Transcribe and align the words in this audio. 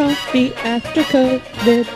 coffee 0.00 0.54
after 0.64 1.02
COVID. 1.02 1.86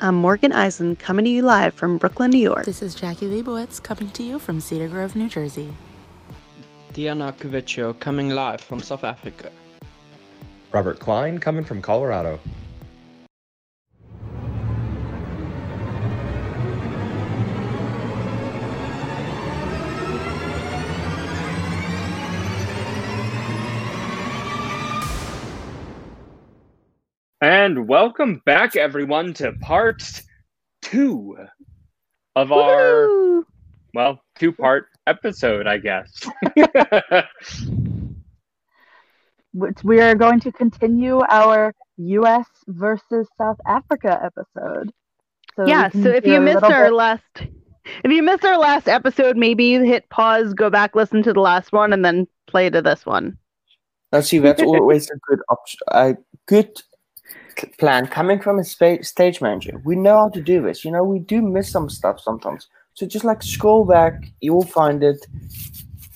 I'm 0.00 0.14
Morgan 0.14 0.52
Eisen 0.52 0.96
coming 0.96 1.26
to 1.26 1.30
you 1.30 1.42
live 1.42 1.74
from 1.74 1.98
Brooklyn, 1.98 2.30
New 2.30 2.38
York. 2.38 2.64
This 2.64 2.80
is 2.80 2.94
Jackie 2.94 3.26
Leibowitz 3.26 3.82
coming 3.82 4.10
to 4.12 4.22
you 4.22 4.38
from 4.38 4.62
Cedar 4.62 4.88
Grove, 4.88 5.14
New 5.14 5.28
Jersey. 5.28 5.74
Diana 6.94 7.34
Kuviccio 7.38 7.92
coming 8.00 8.30
live 8.30 8.62
from 8.62 8.80
South 8.80 9.04
Africa. 9.04 9.52
Robert 10.72 11.00
Klein 11.00 11.38
coming 11.38 11.64
from 11.64 11.82
Colorado. 11.82 12.40
And 27.42 27.88
welcome 27.88 28.42
back, 28.44 28.76
everyone, 28.76 29.32
to 29.34 29.52
part 29.52 30.02
two 30.82 31.38
of 32.36 32.52
our, 32.52 33.08
Woo! 33.08 33.46
well, 33.94 34.20
two 34.38 34.52
part 34.52 34.88
episode, 35.06 35.66
I 35.66 35.78
guess. 35.78 36.12
we 39.82 40.00
are 40.02 40.14
going 40.14 40.40
to 40.40 40.52
continue 40.52 41.22
our 41.30 41.74
U.S. 41.96 42.46
versus 42.68 43.26
South 43.38 43.58
Africa 43.66 44.20
episode. 44.22 44.92
So 45.56 45.66
yeah, 45.66 45.88
so 45.88 46.10
if 46.10 46.26
you 46.26 46.40
missed 46.40 46.62
our 46.62 46.88
bit- 46.88 46.92
last 46.92 47.24
if 48.04 48.12
you 48.12 48.22
missed 48.22 48.44
our 48.44 48.58
last 48.58 48.86
episode, 48.86 49.38
maybe 49.38 49.72
hit 49.72 50.10
pause, 50.10 50.52
go 50.52 50.68
back, 50.68 50.94
listen 50.94 51.22
to 51.22 51.32
the 51.32 51.40
last 51.40 51.72
one, 51.72 51.94
and 51.94 52.04
then 52.04 52.28
play 52.46 52.68
to 52.68 52.82
this 52.82 53.06
one. 53.06 53.38
Now, 54.12 54.20
see, 54.20 54.40
that's 54.40 54.62
always 54.62 55.08
a 55.08 55.16
good 55.26 55.40
option, 55.48 55.78
a 55.88 56.16
good 56.46 56.76
c- 56.76 56.84
plan 57.78 58.06
coming 58.06 58.40
from 58.40 58.58
a 58.58 58.64
spa- 58.64 59.02
stage 59.02 59.40
manager. 59.40 59.80
We 59.84 59.96
know 59.96 60.16
how 60.18 60.28
to 60.30 60.40
do 60.40 60.62
this. 60.62 60.84
You 60.84 60.90
know, 60.90 61.04
we 61.04 61.18
do 61.18 61.40
miss 61.42 61.70
some 61.70 61.88
stuff 61.90 62.20
sometimes. 62.20 62.68
So 62.94 63.06
just 63.06 63.24
like 63.24 63.42
scroll 63.42 63.84
back, 63.84 64.14
you'll 64.40 64.64
find 64.66 65.02
it. 65.02 65.26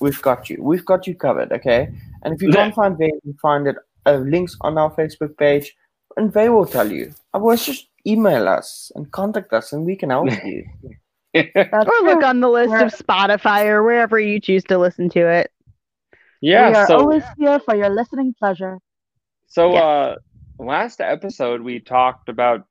We've 0.00 0.20
got 0.22 0.50
you. 0.50 0.58
We've 0.60 0.84
got 0.84 1.06
you 1.06 1.14
covered. 1.14 1.52
Okay. 1.52 1.88
And 2.22 2.34
if 2.34 2.42
you 2.42 2.48
Yeah. 2.48 2.56
can't 2.56 2.74
find 2.74 2.98
there, 2.98 3.10
you 3.24 3.34
find 3.40 3.66
it 3.66 3.76
uh, 4.06 4.16
links 4.16 4.56
on 4.60 4.76
our 4.76 4.90
Facebook 4.94 5.36
page, 5.38 5.74
and 6.16 6.32
they 6.32 6.48
will 6.48 6.66
tell 6.66 6.90
you. 6.90 7.12
Otherwise, 7.32 7.64
just 7.66 7.88
email 8.06 8.48
us 8.48 8.92
and 8.94 9.10
contact 9.12 9.52
us, 9.52 9.72
and 9.72 9.86
we 9.86 9.96
can 9.96 10.10
help 10.10 10.28
you. 10.44 10.64
Or 11.34 12.02
look 12.02 12.22
on 12.22 12.40
the 12.40 12.48
list 12.48 12.74
of 12.74 12.92
Spotify 13.06 13.64
or 13.66 13.82
wherever 13.82 14.18
you 14.20 14.40
choose 14.40 14.62
to 14.64 14.78
listen 14.78 15.08
to 15.10 15.20
it. 15.26 15.50
Yeah, 16.40 16.68
we 16.68 16.74
are 16.76 16.86
so 16.86 16.98
always 16.98 17.24
here 17.38 17.58
for 17.60 17.74
your 17.74 17.88
listening 17.88 18.34
pleasure. 18.38 18.78
so 19.46 19.72
Yes. 19.72 19.82
uh 19.82 20.14
last 20.58 21.00
episode 21.00 21.60
we 21.62 21.80
talked 21.80 22.28
about 22.28 22.66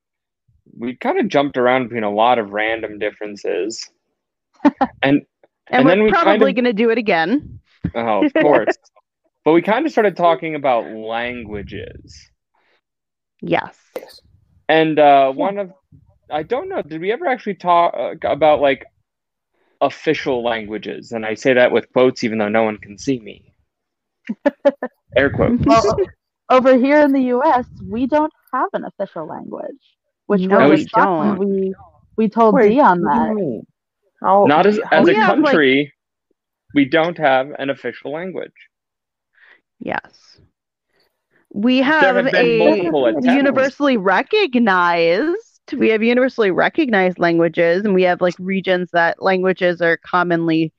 we 0.78 0.96
kind 0.96 1.20
of 1.20 1.28
jumped 1.28 1.58
around 1.58 1.84
between 1.84 2.04
a 2.04 2.12
lot 2.14 2.40
of 2.40 2.52
random 2.52 2.98
differences. 3.00 3.90
and 4.64 4.78
And, 5.02 5.26
And 5.68 5.90
then 5.90 6.00
we're 6.00 6.06
we 6.06 6.12
kind 6.12 6.24
probably 6.24 6.52
of- 6.52 6.56
going 6.56 6.66
to 6.66 6.74
do 6.74 6.90
it 6.90 6.98
again. 6.98 7.60
oh, 7.96 8.26
of 8.26 8.34
course. 8.34 8.76
but 9.46 9.52
we 9.52 9.62
kind 9.62 9.86
of 9.86 9.92
started 9.92 10.16
talking 10.16 10.56
about 10.56 10.86
languages. 10.92 12.30
Yes. 13.42 13.78
And 14.70 14.98
uh, 15.00 15.32
one 15.34 15.58
of, 15.58 15.74
I 16.32 16.44
don't 16.44 16.70
know, 16.70 16.82
did 16.82 17.02
we 17.02 17.12
ever 17.12 17.28
actually 17.28 17.56
talk 17.56 17.94
uh, 17.98 18.16
about 18.28 18.62
like 18.62 18.86
official 19.82 20.42
languages? 20.44 21.12
And 21.12 21.26
I 21.26 21.34
say 21.34 21.54
that 21.54 21.74
with 21.74 21.92
quotes, 21.92 22.24
even 22.24 22.38
though 22.38 22.48
no 22.48 22.64
one 22.64 22.78
can 22.78 22.98
see 22.98 23.20
me. 23.20 23.54
Air 25.18 25.30
quotes. 25.30 25.62
Well, 25.66 25.98
over 26.50 26.78
here 26.78 27.00
in 27.02 27.12
the 27.12 27.22
U.S., 27.22 27.66
we 27.90 28.08
don't 28.08 28.32
have 28.54 28.70
an 28.74 28.86
official 28.86 29.28
language, 29.28 29.72
which 30.28 30.42
No, 30.42 30.70
was 30.70 30.82
we 30.82 30.86
don't. 30.86 31.38
we 31.38 31.74
we 32.18 32.30
told 32.30 32.54
Wait, 32.56 32.70
Dion 32.70 33.02
what 33.02 33.14
do 33.14 33.20
you 33.20 33.26
that. 33.28 33.34
mean? 33.34 33.68
How, 34.22 34.46
Not 34.46 34.66
as, 34.66 34.80
as 34.92 35.06
We 35.06 35.12
a 35.12 35.16
have, 35.16 35.38
like- 35.40 35.46
country, 35.48 35.94
we 36.74 36.86
don't 36.86 37.18
have 37.18 37.52
an 37.58 37.70
official 37.70 38.12
language. 38.12 38.52
Yes. 39.80 40.40
We 41.52 41.80
have 41.80 42.16
have 42.16 42.34
a 42.34 43.22
universally 43.22 43.98
recognized 43.98 45.38
we 45.78 45.90
have 45.90 46.04
universally 46.04 46.52
recognized 46.52 47.20
languages 47.20 47.86
and 47.86 47.94
we 47.94 48.04
have 48.04 48.22
like 48.22 48.34
regions 48.40 48.90
that 48.92 49.22
languages 49.22 49.82
are 49.82 49.98
commonly 49.98 50.74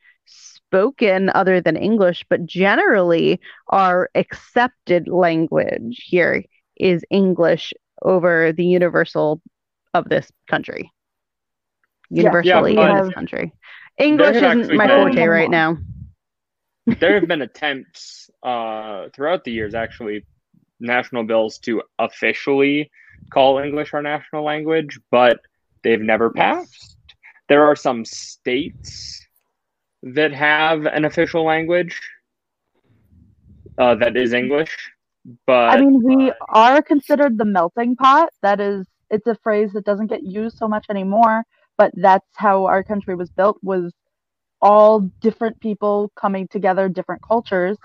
spoken 0.75 1.31
other 1.35 1.61
than 1.61 1.77
english 1.77 2.25
but 2.29 2.45
generally 2.47 3.41
our 3.69 4.11
accepted 4.15 5.09
language 5.09 6.05
here 6.07 6.45
is 6.77 7.05
english 7.11 7.73
over 8.03 8.53
the 8.53 8.65
universal 8.65 9.41
of 9.95 10.09
this 10.09 10.31
country. 10.49 10.91
Universally 12.11 12.75
Yeah, 12.75 12.99
in 12.99 13.05
this 13.07 13.15
country. 13.15 13.53
English 13.99 14.37
isn't 14.37 14.75
my 14.77 14.87
been- 14.87 14.97
forte 15.15 15.27
right 15.27 15.51
now. 15.51 15.79
there 17.01 17.15
have 17.19 17.29
been 17.29 17.43
attempts 17.51 18.31
uh, 18.43 19.09
throughout 19.15 19.45
the 19.45 19.53
years, 19.53 19.75
actually, 19.75 20.27
national 20.81 21.25
bills 21.25 21.59
to 21.61 21.83
officially 21.99 22.91
call 23.33 23.59
English 23.59 23.95
our 23.95 24.03
national 24.03 24.45
language, 24.45 24.99
but 25.11 25.41
they've 25.83 26.01
never 26.01 26.31
passed. 26.31 26.97
There 27.49 27.65
are 27.65 27.77
some 27.77 28.05
states 28.05 29.24
that 30.05 30.33
have 30.33 30.87
an 30.87 31.05
official 31.05 31.45
language 31.45 31.99
uh, 33.79 33.95
that 33.97 34.17
is 34.17 34.33
English, 34.33 34.77
but 35.47 35.71
I 35.71 35.81
mean, 35.81 36.03
we 36.03 36.33
are 36.51 36.83
considered 36.83 37.39
the 37.39 37.45
melting 37.45 37.97
pot. 37.97 38.29
That 38.43 38.61
is, 38.61 38.87
it's 39.11 39.27
a 39.27 39.35
phrase 39.43 39.73
that 39.73 39.85
doesn't 39.85 40.09
get 40.09 40.23
used 40.23 40.59
so 40.59 40.69
much 40.69 40.87
anymore, 40.91 41.45
but 41.79 41.91
that's 41.97 42.27
how 42.35 42.67
our 42.67 42.85
country 42.85 43.15
was 43.15 43.31
built 43.31 43.59
was 43.63 43.93
all 44.61 45.01
different 45.21 45.59
people 45.61 46.13
coming 46.17 46.49
together, 46.49 46.89
different 46.89 47.23
cultures 47.27 47.79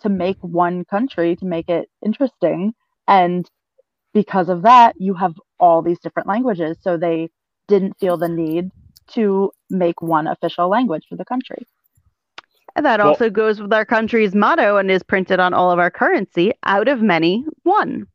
to 0.00 0.08
make 0.08 0.38
one 0.40 0.84
country, 0.84 1.36
to 1.36 1.44
make 1.44 1.68
it 1.68 1.88
interesting. 2.04 2.72
And 3.06 3.48
because 4.12 4.48
of 4.48 4.62
that, 4.62 4.94
you 4.98 5.14
have 5.14 5.34
all 5.60 5.82
these 5.82 5.98
different 6.00 6.28
languages. 6.28 6.78
So 6.80 6.96
they 6.96 7.28
didn't 7.68 7.98
feel 7.98 8.16
the 8.16 8.28
need 8.28 8.70
to 9.08 9.52
make 9.70 10.02
one 10.02 10.26
official 10.26 10.68
language 10.68 11.04
for 11.08 11.16
the 11.16 11.24
country. 11.24 11.66
And 12.74 12.84
that 12.84 13.00
Well- 13.00 13.08
also 13.08 13.30
goes 13.30 13.60
with 13.60 13.72
our 13.72 13.84
country's 13.84 14.34
motto 14.34 14.76
and 14.76 14.90
is 14.90 15.02
printed 15.02 15.40
on 15.40 15.54
all 15.54 15.70
of 15.70 15.78
our 15.78 15.90
currency 15.90 16.52
out 16.64 16.88
of 16.88 17.00
many, 17.00 17.44
one. 17.62 18.06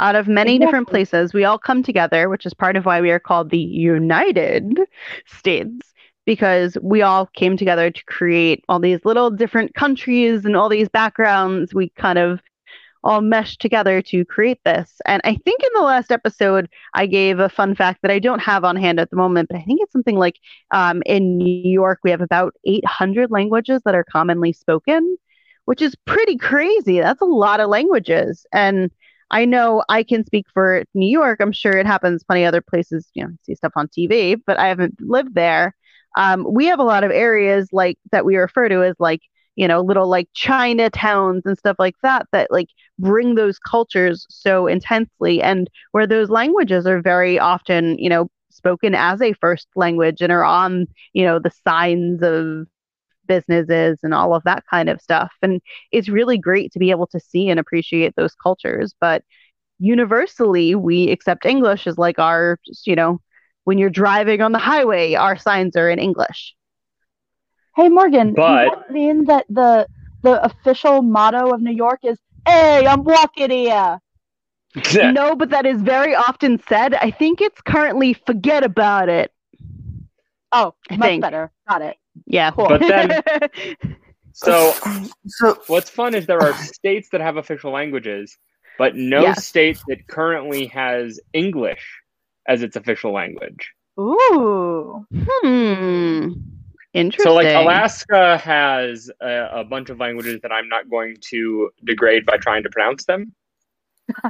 Out 0.00 0.14
of 0.14 0.28
many 0.28 0.58
different 0.60 0.86
places, 0.86 1.34
we 1.34 1.44
all 1.44 1.58
come 1.58 1.82
together, 1.82 2.28
which 2.28 2.46
is 2.46 2.54
part 2.54 2.76
of 2.76 2.86
why 2.86 3.00
we 3.00 3.10
are 3.10 3.18
called 3.18 3.50
the 3.50 3.58
United 3.58 4.78
States, 5.26 5.92
because 6.24 6.78
we 6.82 7.02
all 7.02 7.26
came 7.26 7.56
together 7.56 7.90
to 7.90 8.04
create 8.04 8.64
all 8.68 8.78
these 8.78 9.04
little 9.04 9.28
different 9.28 9.74
countries 9.74 10.44
and 10.44 10.56
all 10.56 10.68
these 10.68 10.88
backgrounds. 10.88 11.74
We 11.74 11.88
kind 11.96 12.18
of 12.18 12.40
all 13.04 13.20
meshed 13.20 13.60
together 13.60 14.02
to 14.02 14.24
create 14.24 14.60
this. 14.64 15.00
And 15.06 15.20
I 15.24 15.34
think 15.34 15.62
in 15.62 15.70
the 15.74 15.82
last 15.82 16.10
episode, 16.10 16.68
I 16.94 17.06
gave 17.06 17.38
a 17.38 17.48
fun 17.48 17.74
fact 17.74 18.02
that 18.02 18.10
I 18.10 18.18
don't 18.18 18.40
have 18.40 18.64
on 18.64 18.76
hand 18.76 19.00
at 19.00 19.10
the 19.10 19.16
moment, 19.16 19.48
but 19.48 19.58
I 19.58 19.62
think 19.62 19.80
it's 19.82 19.92
something 19.92 20.16
like 20.16 20.36
um, 20.70 21.02
in 21.06 21.36
New 21.38 21.70
York, 21.70 22.00
we 22.02 22.10
have 22.10 22.20
about 22.20 22.54
800 22.64 23.30
languages 23.30 23.82
that 23.84 23.94
are 23.94 24.04
commonly 24.04 24.52
spoken, 24.52 25.16
which 25.64 25.82
is 25.82 25.94
pretty 26.06 26.36
crazy. 26.36 27.00
That's 27.00 27.20
a 27.20 27.26
lot 27.26 27.60
of 27.60 27.68
languages. 27.68 28.46
And 28.52 28.90
I 29.30 29.44
know 29.44 29.84
I 29.88 30.02
can 30.02 30.24
speak 30.24 30.46
for 30.52 30.84
New 30.94 31.08
York. 31.08 31.40
I'm 31.40 31.52
sure 31.52 31.72
it 31.72 31.86
happens 31.86 32.24
plenty 32.24 32.44
other 32.44 32.62
places, 32.62 33.08
you 33.14 33.24
know, 33.24 33.30
see 33.44 33.54
stuff 33.54 33.72
on 33.76 33.88
TV, 33.88 34.36
but 34.46 34.58
I 34.58 34.68
haven't 34.68 35.00
lived 35.00 35.34
there. 35.34 35.74
Um, 36.16 36.46
we 36.50 36.66
have 36.66 36.78
a 36.78 36.84
lot 36.84 37.04
of 37.04 37.10
areas 37.10 37.68
like 37.72 37.98
that 38.12 38.24
we 38.24 38.36
refer 38.36 38.68
to 38.68 38.82
as 38.82 38.96
like, 38.98 39.20
you 39.58 39.66
know, 39.66 39.80
little 39.80 40.08
like 40.08 40.28
Chinatowns 40.36 41.42
and 41.44 41.58
stuff 41.58 41.74
like 41.80 41.96
that, 42.04 42.26
that 42.30 42.48
like 42.52 42.68
bring 43.00 43.34
those 43.34 43.58
cultures 43.58 44.24
so 44.30 44.68
intensely 44.68 45.42
and 45.42 45.68
where 45.90 46.06
those 46.06 46.30
languages 46.30 46.86
are 46.86 47.02
very 47.02 47.40
often, 47.40 47.98
you 47.98 48.08
know, 48.08 48.30
spoken 48.50 48.94
as 48.94 49.20
a 49.20 49.32
first 49.32 49.66
language 49.74 50.20
and 50.20 50.30
are 50.30 50.44
on, 50.44 50.86
you 51.12 51.24
know, 51.24 51.40
the 51.40 51.50
signs 51.66 52.22
of 52.22 52.68
businesses 53.26 53.98
and 54.04 54.14
all 54.14 54.32
of 54.32 54.44
that 54.44 54.62
kind 54.70 54.88
of 54.88 55.00
stuff. 55.00 55.32
And 55.42 55.60
it's 55.90 56.08
really 56.08 56.38
great 56.38 56.72
to 56.72 56.78
be 56.78 56.92
able 56.92 57.08
to 57.08 57.18
see 57.18 57.48
and 57.50 57.58
appreciate 57.58 58.14
those 58.14 58.36
cultures. 58.36 58.94
But 59.00 59.24
universally, 59.80 60.76
we 60.76 61.10
accept 61.10 61.44
English 61.44 61.88
as 61.88 61.98
like 61.98 62.20
our, 62.20 62.60
you 62.86 62.94
know, 62.94 63.20
when 63.64 63.76
you're 63.76 63.90
driving 63.90 64.40
on 64.40 64.52
the 64.52 64.58
highway, 64.60 65.14
our 65.14 65.36
signs 65.36 65.74
are 65.74 65.90
in 65.90 65.98
English. 65.98 66.54
Hey 67.78 67.88
Morgan, 67.88 68.34
But- 68.34 68.64
does 68.64 68.78
that 68.78 68.90
mean 68.90 69.24
that 69.26 69.46
the 69.48 69.86
the 70.22 70.44
official 70.44 71.00
motto 71.00 71.52
of 71.54 71.62
New 71.62 71.70
York 71.74 72.00
is 72.02 72.18
"Hey, 72.44 72.84
I'm 72.84 73.04
walking 73.04 73.50
here"? 73.52 74.00
No, 75.12 75.36
but 75.36 75.50
that 75.50 75.64
is 75.64 75.80
very 75.80 76.12
often 76.14 76.60
said. 76.68 76.94
I 76.94 77.12
think 77.12 77.40
it's 77.40 77.60
currently 77.60 78.14
forget 78.14 78.64
about 78.64 79.08
it. 79.08 79.30
Oh, 80.50 80.74
I 80.90 80.96
much 80.96 81.08
think. 81.08 81.22
better. 81.22 81.52
Got 81.68 81.82
it. 81.82 81.96
Yeah. 82.26 82.50
Cool. 82.50 82.68
But 82.68 82.80
then- 82.80 83.22
So 84.32 84.72
So 85.26 85.58
what's 85.68 85.88
fun 85.90 86.14
is 86.16 86.26
there 86.26 86.40
are 86.42 86.52
states 86.78 87.08
that 87.12 87.20
have 87.20 87.36
official 87.36 87.70
languages, 87.72 88.36
but 88.76 88.96
no 88.96 89.22
Yes. 89.22 89.44
state 89.46 89.78
that 89.88 90.06
currently 90.08 90.66
has 90.66 91.20
English 91.32 91.84
as 92.46 92.62
its 92.62 92.74
official 92.76 93.12
language. 93.12 93.72
Ooh. 94.00 95.06
Hmm. 95.14 96.32
Interesting. 96.94 97.30
So, 97.30 97.34
like, 97.34 97.46
Alaska 97.54 98.38
has 98.38 99.10
a, 99.20 99.48
a 99.60 99.64
bunch 99.64 99.90
of 99.90 99.98
languages 99.98 100.40
that 100.42 100.50
I'm 100.52 100.68
not 100.68 100.88
going 100.90 101.16
to 101.30 101.70
degrade 101.84 102.24
by 102.26 102.38
trying 102.38 102.62
to 102.62 102.70
pronounce 102.70 103.04
them. 103.04 103.34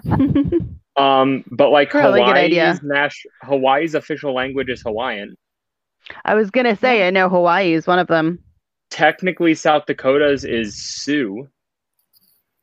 Um, 0.98 1.44
but 1.52 1.70
like 1.70 1.94
Really 1.94 2.20
good 2.20 2.36
idea. 2.36 2.64
Hawaii's 2.74 2.82
nas- 2.82 3.26
Hawaii's 3.44 3.94
official 3.94 4.34
language 4.34 4.68
is 4.68 4.82
Hawaiian. 4.82 5.36
I 6.24 6.34
was 6.34 6.50
gonna 6.50 6.74
say 6.74 7.06
I 7.06 7.10
know 7.10 7.28
Hawaii 7.28 7.72
is 7.72 7.86
one 7.86 8.00
of 8.00 8.08
them. 8.08 8.40
Technically, 8.90 9.54
South 9.54 9.86
Dakota's 9.86 10.44
is 10.44 10.74
Sioux, 10.74 11.46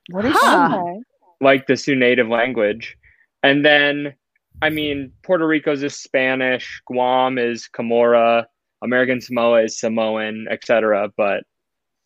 what 0.09 0.25
is 0.25 0.33
Huh. 0.35 0.79
Okay. 0.81 0.99
like 1.39 1.65
the 1.67 1.77
Sioux 1.77 1.95
native 1.95 2.27
language, 2.27 2.97
and 3.41 3.63
then, 3.63 4.15
I 4.61 4.69
mean, 4.69 5.13
Puerto 5.23 5.47
Rico's 5.47 5.81
is 5.83 5.95
Spanish, 5.95 6.81
Guam 6.87 7.37
is 7.37 7.69
Chamorro, 7.73 8.45
American 8.85 9.19
Samoa 9.19 9.63
is 9.63 9.77
Samoan, 9.79 10.47
etc. 10.49 11.09
But 11.17 11.43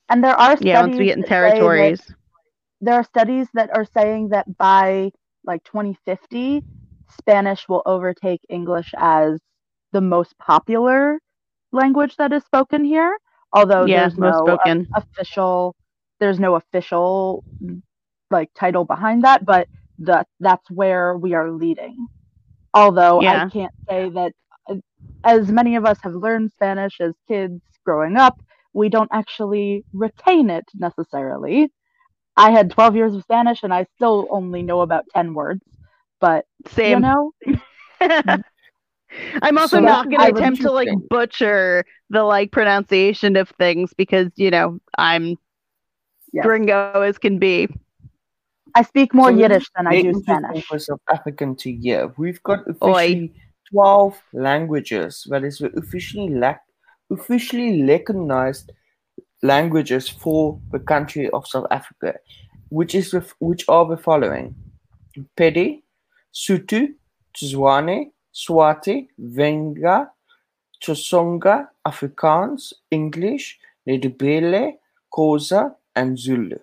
And 0.09 0.23
there 0.23 0.35
are 0.35 0.55
studies 0.57 0.65
Yeah, 0.65 0.81
once 0.81 0.97
we 0.97 1.05
get 1.05 1.17
in 1.17 1.21
that 1.21 1.29
that- 1.29 1.35
territories. 1.35 2.01
there 2.81 2.95
are 2.95 3.03
studies 3.03 3.47
that 3.53 3.69
are 3.75 3.85
saying 3.85 4.29
that 4.29 4.45
by 4.57 5.11
like 5.45 5.63
2050, 5.65 6.63
Spanish 7.17 7.67
will 7.69 7.83
overtake 7.85 8.41
English 8.49 8.93
as 8.97 9.39
the 9.91 10.01
most 10.01 10.37
popular 10.37 11.19
language 11.71 12.15
that 12.17 12.31
is 12.33 12.43
spoken 12.45 12.83
here. 12.83 13.15
Although 13.53 13.85
Yeah, 13.85 14.01
there's 14.01 14.17
most 14.17 14.39
no 14.45 14.45
spoken. 14.57 14.87
official, 14.95 15.75
there's 16.19 16.39
no 16.39 16.55
official 16.55 17.43
like 18.31 18.49
title 18.55 18.85
behind 18.85 19.23
that, 19.23 19.43
but 19.45 19.67
that 19.99 20.27
that's 20.39 20.69
where 20.71 21.17
we 21.17 21.33
are 21.33 21.51
leading. 21.51 22.07
Although 22.73 23.21
Yeah. 23.21 23.45
I 23.45 23.49
can't 23.49 23.73
say 23.89 24.09
that 24.09 24.31
as 25.23 25.51
many 25.51 25.75
of 25.75 25.85
us 25.85 25.99
have 26.01 26.13
learned 26.13 26.51
Spanish 26.51 26.99
as 26.99 27.13
kids 27.27 27.61
growing 27.85 28.17
up, 28.17 28.39
we 28.73 28.89
don't 28.89 29.09
actually 29.11 29.83
retain 29.93 30.49
it 30.49 30.65
necessarily. 30.73 31.71
I 32.37 32.51
had 32.51 32.71
12 32.71 32.95
years 32.95 33.15
of 33.15 33.23
Spanish 33.23 33.63
and 33.63 33.73
I 33.73 33.85
still 33.95 34.27
only 34.29 34.61
know 34.61 34.81
about 34.81 35.05
10 35.13 35.33
words, 35.33 35.61
but 36.19 36.45
Same. 36.67 36.91
you 36.91 36.99
know. 36.99 37.31
I'm 39.41 39.57
also 39.57 39.77
so 39.77 39.81
not 39.81 40.09
going 40.09 40.19
to 40.19 40.37
attempt 40.37 40.61
to 40.61 40.71
like 40.71 40.87
butcher 41.09 41.83
the 42.09 42.23
like 42.23 42.51
pronunciation 42.51 43.35
of 43.35 43.49
things 43.49 43.93
because, 43.97 44.29
you 44.35 44.51
know, 44.51 44.79
I'm 44.97 45.35
yes. 46.31 46.45
gringo 46.45 47.01
as 47.01 47.17
can 47.17 47.39
be. 47.39 47.67
I 48.75 48.83
speak 48.83 49.13
more 49.13 49.31
so 49.31 49.37
Yiddish 49.37 49.65
than 49.75 49.87
I 49.87 50.01
do 50.01 50.13
Spanish. 50.13 50.69
Was 50.69 50.89
African 51.11 51.55
to 51.57 51.71
yeah. 51.71 52.07
We've 52.17 52.41
got 52.43 52.59
officially 52.69 53.31
Oy. 53.35 53.48
12 53.71 54.21
languages 54.33 55.25
that 55.29 55.43
is 55.43 55.61
officially 55.61 56.29
lack 56.29 56.61
officially 57.11 57.83
recognized 57.83 58.71
languages 59.41 60.07
for 60.07 60.59
the 60.71 60.79
country 60.79 61.29
of 61.29 61.47
South 61.47 61.65
Africa 61.71 62.13
which 62.69 62.95
is 62.95 63.15
which 63.39 63.65
are 63.67 63.85
the 63.85 63.97
following 63.97 64.55
Pedi, 65.37 65.81
Sotho, 66.33 66.87
Tswana, 67.35 68.05
Swati, 68.33 69.07
Venda, 69.19 70.09
Tsonga, 70.81 71.67
Afrikaans, 71.87 72.73
English, 72.91 73.59
Ndebele, 73.87 74.73
Xhosa, 75.13 75.75
and 75.95 76.17
Zulu. 76.17 76.59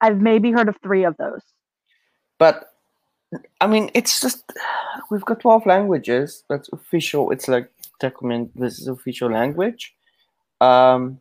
I've 0.00 0.20
maybe 0.20 0.50
heard 0.50 0.68
of 0.68 0.76
three 0.82 1.04
of 1.04 1.16
those. 1.18 1.42
But 2.38 2.72
I 3.60 3.66
mean, 3.66 3.90
it's 3.94 4.20
just 4.20 4.50
we've 5.10 5.24
got 5.24 5.40
twelve 5.40 5.66
languages. 5.66 6.44
That's 6.48 6.68
official. 6.72 7.30
It's 7.30 7.48
like 7.48 7.70
document. 8.00 8.50
This 8.54 8.78
is 8.78 8.88
official 8.88 9.30
language. 9.30 9.94
Um, 10.60 11.20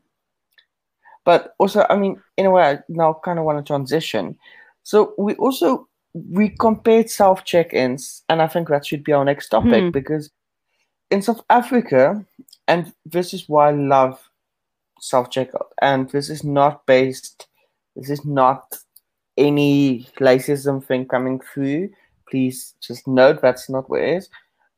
but 1.26 1.54
also, 1.60 1.86
I 1.90 1.96
mean, 1.96 2.22
in 2.38 2.46
a 2.46 2.52
way, 2.52 2.64
I 2.64 2.80
now 2.90 3.20
kind 3.24 3.40
of 3.40 3.46
want 3.46 3.58
to 3.58 3.68
transition. 3.68 4.38
So 4.84 5.14
we 5.18 5.36
also 5.36 5.88
we 6.14 6.50
compared 6.50 7.10
self 7.10 7.44
check-ins, 7.44 8.24
and 8.30 8.42
I 8.42 8.48
think 8.48 8.68
that 8.70 8.86
should 8.86 9.04
be 9.04 9.14
our 9.14 9.26
next 9.26 9.50
topic 9.50 9.84
Hmm. 9.84 9.92
because 9.92 10.32
in 11.12 11.22
South 11.22 11.44
Africa, 11.50 12.26
and 12.68 12.94
this 13.06 13.34
is 13.34 13.48
why 13.50 13.70
I 13.70 13.72
love 13.72 14.20
self 15.00 15.30
checkout, 15.30 15.68
and 15.82 16.10
this 16.10 16.30
is 16.30 16.44
not 16.44 16.86
based. 16.86 17.48
This 17.96 18.10
is 18.10 18.26
not 18.26 18.78
any 19.38 20.08
racism 20.20 20.84
thing 20.84 21.06
coming 21.08 21.40
through. 21.40 21.90
Please 22.30 22.76
just 22.82 23.08
note 23.08 23.42
that's 23.42 23.70
not 23.70 23.90
where 23.90 24.04
it 24.04 24.18
is. 24.18 24.30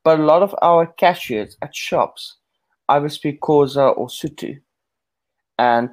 But 0.04 0.20
a 0.20 0.24
lot 0.24 0.42
of 0.42 0.56
our 0.62 0.86
cashiers 0.86 1.58
at 1.62 1.76
shops 1.76 2.38
either 2.90 3.10
speak 3.10 3.42
Xhosa 3.42 3.96
or 3.98 4.08
Sotho, 4.08 4.60
and 5.60 5.90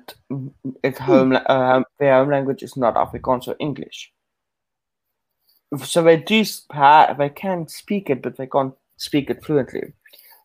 its 0.82 0.98
home 0.98 1.32
la- 1.32 1.40
uh, 1.40 1.82
their 1.98 2.14
home 2.14 2.30
language 2.30 2.62
is 2.62 2.76
not 2.76 2.94
Afrikaans 2.94 3.48
or 3.48 3.56
English. 3.58 4.12
So 5.84 6.02
they 6.02 6.16
do 6.16 6.44
they 7.18 7.28
can 7.34 7.68
speak 7.68 8.08
it, 8.08 8.22
but 8.22 8.36
they 8.36 8.46
can't 8.46 8.74
speak 8.96 9.28
it 9.30 9.44
fluently. 9.44 9.92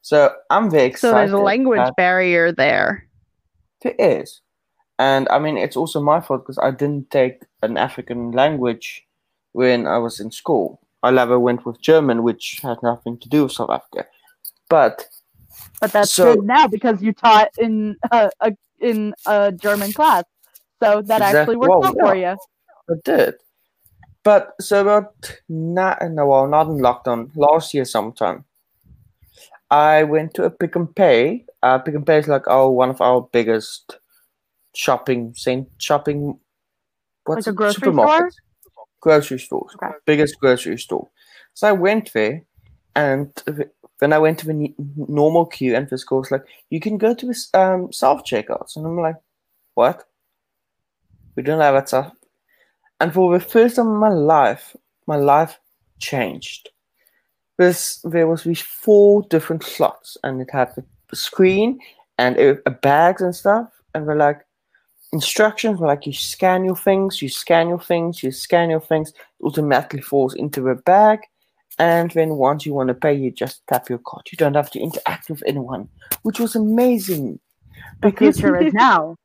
So 0.02 0.34
I'm 0.50 0.70
very 0.70 0.88
excited. 0.88 1.12
So 1.12 1.16
there's 1.16 1.32
a 1.32 1.38
language 1.40 1.90
barrier 1.96 2.52
there. 2.52 3.08
there 3.82 3.96
is. 3.98 4.42
And 5.00 5.28
I 5.30 5.40
mean, 5.40 5.58
it's 5.58 5.78
also 5.78 6.02
my 6.02 6.20
fault 6.20 6.44
because 6.44 6.60
I 6.60 6.72
didn't 6.72 7.10
take 7.10 7.42
an 7.62 7.78
African 7.78 8.32
language 8.32 9.08
when 9.54 9.88
I 9.88 9.98
was 9.98 10.20
in 10.20 10.32
school. 10.32 10.82
I 11.04 11.12
never 11.12 11.38
went 11.38 11.66
with 11.66 11.82
German, 11.82 12.24
which 12.24 12.60
had 12.64 12.78
nothing 12.82 13.18
to 13.20 13.30
do 13.30 13.44
with 13.44 13.52
South 13.52 13.70
Africa. 13.70 14.08
But 14.70 15.06
But 15.82 15.92
that's 15.92 16.12
So- 16.14 16.36
good 16.36 16.46
now 16.46 16.68
because 16.68 17.02
you 17.02 17.14
taught 17.14 17.50
in 17.58 17.98
a, 18.12 18.32
a 18.40 18.54
in 18.80 19.14
a 19.28 19.52
German 19.52 19.92
class, 19.94 20.24
so 20.82 21.02
that 21.04 21.22
actually 21.22 21.58
worked 21.58 21.70
Well, 21.70 21.86
out 21.86 21.96
for 22.00 22.16
you. 22.16 22.36
I 22.90 22.94
did. 23.04 23.36
But 24.24 24.54
so 24.62 24.82
about 24.82 25.14
not 25.50 25.98
no, 26.10 26.26
well, 26.28 26.48
not 26.48 26.68
in 26.68 26.78
lockdown. 26.80 27.30
Last 27.36 27.74
year 27.74 27.84
sometime, 27.86 28.46
I 29.70 30.04
went 30.04 30.34
to 30.36 30.44
a 30.46 30.50
Pick 30.50 30.76
n 30.78 30.88
Pay. 30.88 31.46
Uh, 31.62 31.80
Pick 31.80 31.96
n 31.96 32.06
Pay 32.06 32.20
is 32.20 32.28
like 32.28 32.48
our 32.48 32.70
one 32.72 32.90
of 32.90 33.02
our 33.02 33.22
biggest 33.32 33.98
shopping 34.76 35.34
cent 35.36 35.68
shopping. 35.78 36.40
What's 37.26 37.48
Like 37.48 37.52
a 37.52 37.56
it? 37.56 37.56
grocery 37.56 37.92
store? 37.94 38.32
Grocery 39.04 39.40
stores. 39.40 39.76
Okay. 39.76 39.94
Biggest 40.06 40.40
grocery 40.40 40.78
store. 40.80 41.10
So 41.54 41.68
I 41.68 41.74
went 41.74 42.14
there, 42.14 42.44
and 42.96 43.36
th- 43.46 43.68
then 44.00 44.14
I 44.14 44.18
went 44.18 44.40
to 44.40 44.48
the 44.48 44.74
normal 44.96 45.46
queue, 45.46 45.76
and 45.76 45.90
this 45.90 46.06
girl 46.06 46.20
was 46.20 46.32
like, 46.32 46.46
"You 46.70 46.80
can 46.80 46.98
go 46.98 47.14
to 47.14 47.34
um 47.54 47.92
self 47.92 48.24
checkouts," 48.24 48.78
and 48.78 48.86
I'm 48.86 48.98
like, 48.98 49.18
"What? 49.76 50.06
We 51.36 51.44
don't 51.44 51.60
have 51.62 51.74
that 51.76 51.88
stuff." 51.88 52.14
And 53.00 53.14
for 53.14 53.38
the 53.38 53.44
first 53.46 53.78
time 53.78 53.88
in 53.88 53.96
my 53.96 54.10
life, 54.10 54.76
my 55.08 55.18
life 55.18 55.60
changed. 56.00 56.70
This 57.58 58.02
there 58.04 58.28
was 58.28 58.44
these 58.44 58.62
four 58.62 59.24
different 59.30 59.64
slots, 59.64 60.18
and 60.24 60.42
it 60.42 60.50
had 60.52 60.74
the 60.76 60.86
screen 61.16 61.80
and 62.18 62.38
a 62.38 62.72
bags 62.72 63.22
and 63.22 63.36
stuff. 63.36 63.70
And 63.96 64.06
we're 64.08 64.16
like, 64.18 64.42
instructions 65.14 65.80
like, 65.80 66.06
you 66.08 66.14
scan 66.14 66.66
your 66.66 66.76
things, 66.78 67.22
you 67.22 67.30
scan 67.30 67.70
your 67.70 67.80
things, 67.80 68.24
you 68.24 68.32
scan 68.32 68.70
your 68.72 68.82
things. 68.82 69.12
It 69.12 69.46
automatically 69.46 70.02
falls 70.02 70.36
into 70.36 70.70
a 70.70 70.76
bag, 70.76 71.22
and 71.80 72.12
then 72.12 72.36
once 72.36 72.66
you 72.66 72.74
want 72.74 72.90
to 72.90 72.96
pay, 72.96 73.14
you 73.14 73.32
just 73.32 73.66
tap 73.68 73.90
your 73.90 74.00
card. 74.06 74.24
You 74.32 74.38
don't 74.38 74.56
have 74.56 74.72
to 74.72 74.80
interact 74.80 75.30
with 75.30 75.44
anyone, 75.48 75.90
which 76.24 76.40
was 76.40 76.56
amazing. 76.56 77.40
The 78.02 78.12
Because 78.12 78.38
future 78.38 78.58
is 78.58 78.74
now. 78.74 79.18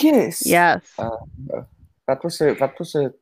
yes, 0.00 0.42
Yes. 0.44 0.84
uh, 0.98 1.10
that 2.08 2.22
was 2.24 2.40
a 2.40 2.54
that 2.54 2.78
was 2.78 2.94
a. 2.94 3.12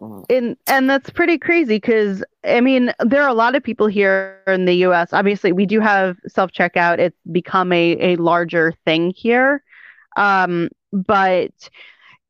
mm, 0.00 0.24
and 0.28 0.56
and 0.66 0.88
that's 0.88 1.10
pretty 1.10 1.38
crazy 1.38 1.76
because 1.76 2.24
I 2.44 2.60
mean 2.60 2.92
there 3.00 3.22
are 3.22 3.28
a 3.28 3.34
lot 3.34 3.54
of 3.54 3.62
people 3.62 3.86
here 3.86 4.42
in 4.46 4.64
the 4.64 4.74
U.S. 4.88 5.12
Obviously, 5.12 5.52
we 5.52 5.66
do 5.66 5.80
have 5.80 6.16
self 6.28 6.52
checkout; 6.52 6.98
it's 6.98 7.18
become 7.32 7.72
a 7.72 8.14
a 8.14 8.16
larger 8.16 8.72
thing 8.84 9.12
here, 9.16 9.62
um, 10.16 10.68
but 10.94 11.50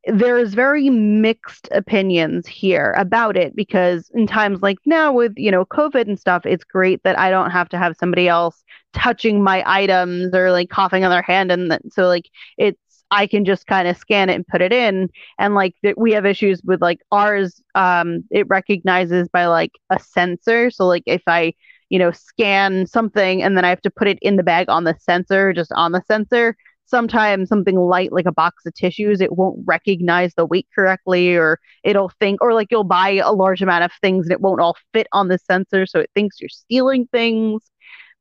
there's 0.06 0.52
very 0.52 0.90
mixed 0.90 1.68
opinions 1.72 2.46
here 2.46 2.94
about 2.98 3.36
it 3.36 3.56
because 3.56 4.10
in 4.14 4.26
times 4.26 4.60
like 4.60 4.78
now 4.84 5.12
with 5.12 5.32
you 5.36 5.50
know 5.50 5.64
COVID 5.64 6.06
and 6.06 6.18
stuff, 6.18 6.44
it's 6.44 6.64
great 6.64 7.02
that 7.04 7.18
I 7.18 7.30
don't 7.30 7.50
have 7.50 7.68
to 7.70 7.78
have 7.78 7.96
somebody 7.98 8.28
else 8.28 8.62
touching 8.92 9.42
my 9.42 9.62
items 9.66 10.34
or 10.34 10.50
like 10.50 10.68
coughing 10.68 11.04
on 11.04 11.10
their 11.10 11.22
hand, 11.22 11.50
and 11.50 11.78
so 11.90 12.06
like 12.06 12.28
it's 12.58 12.78
I 13.10 13.26
can 13.26 13.44
just 13.44 13.66
kind 13.66 13.88
of 13.88 13.96
scan 13.96 14.28
it 14.28 14.34
and 14.34 14.46
put 14.46 14.60
it 14.62 14.72
in. 14.72 15.08
And 15.38 15.54
like 15.54 15.74
that 15.82 15.96
we 15.98 16.12
have 16.12 16.26
issues 16.26 16.60
with 16.64 16.82
like 16.82 17.00
ours 17.12 17.62
um 17.74 18.24
it 18.30 18.46
recognizes 18.48 19.28
by 19.28 19.46
like 19.46 19.72
a 19.90 19.98
sensor. 19.98 20.70
So 20.70 20.86
like 20.86 21.04
if 21.06 21.22
i 21.26 21.54
you 21.90 21.98
know 21.98 22.10
scan 22.10 22.86
something 22.86 23.42
and 23.42 23.56
then 23.56 23.64
i 23.64 23.68
have 23.68 23.82
to 23.82 23.90
put 23.90 24.08
it 24.08 24.18
in 24.22 24.36
the 24.36 24.42
bag 24.42 24.68
on 24.68 24.84
the 24.84 24.96
sensor 24.98 25.52
just 25.52 25.70
on 25.72 25.92
the 25.92 26.02
sensor 26.08 26.56
sometimes 26.86 27.48
something 27.48 27.76
light 27.76 28.12
like 28.12 28.26
a 28.26 28.32
box 28.32 28.66
of 28.66 28.74
tissues, 28.74 29.20
it 29.20 29.36
won't 29.36 29.60
recognize 29.64 30.34
the 30.34 30.46
weight 30.46 30.66
correctly, 30.74 31.34
or 31.34 31.58
it'll 31.82 32.10
think, 32.20 32.40
or 32.42 32.54
like 32.54 32.68
you'll 32.70 32.84
buy 32.84 33.10
a 33.10 33.32
large 33.32 33.62
amount 33.62 33.84
of 33.84 33.92
things 34.00 34.26
and 34.26 34.32
it 34.32 34.40
won't 34.40 34.60
all 34.60 34.76
fit 34.92 35.06
on 35.12 35.28
the 35.28 35.38
sensor, 35.38 35.86
so 35.86 36.00
it 36.00 36.10
thinks 36.14 36.40
you're 36.40 36.48
stealing 36.48 37.06
things. 37.12 37.62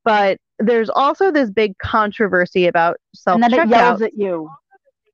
But 0.03 0.37
there's 0.59 0.89
also 0.89 1.31
this 1.31 1.49
big 1.49 1.77
controversy 1.77 2.67
about 2.67 2.97
self 3.13 3.35
and 3.35 3.43
then 3.43 3.53
it 3.53 3.69
yells 3.69 4.01
at 4.01 4.17
you. 4.17 4.49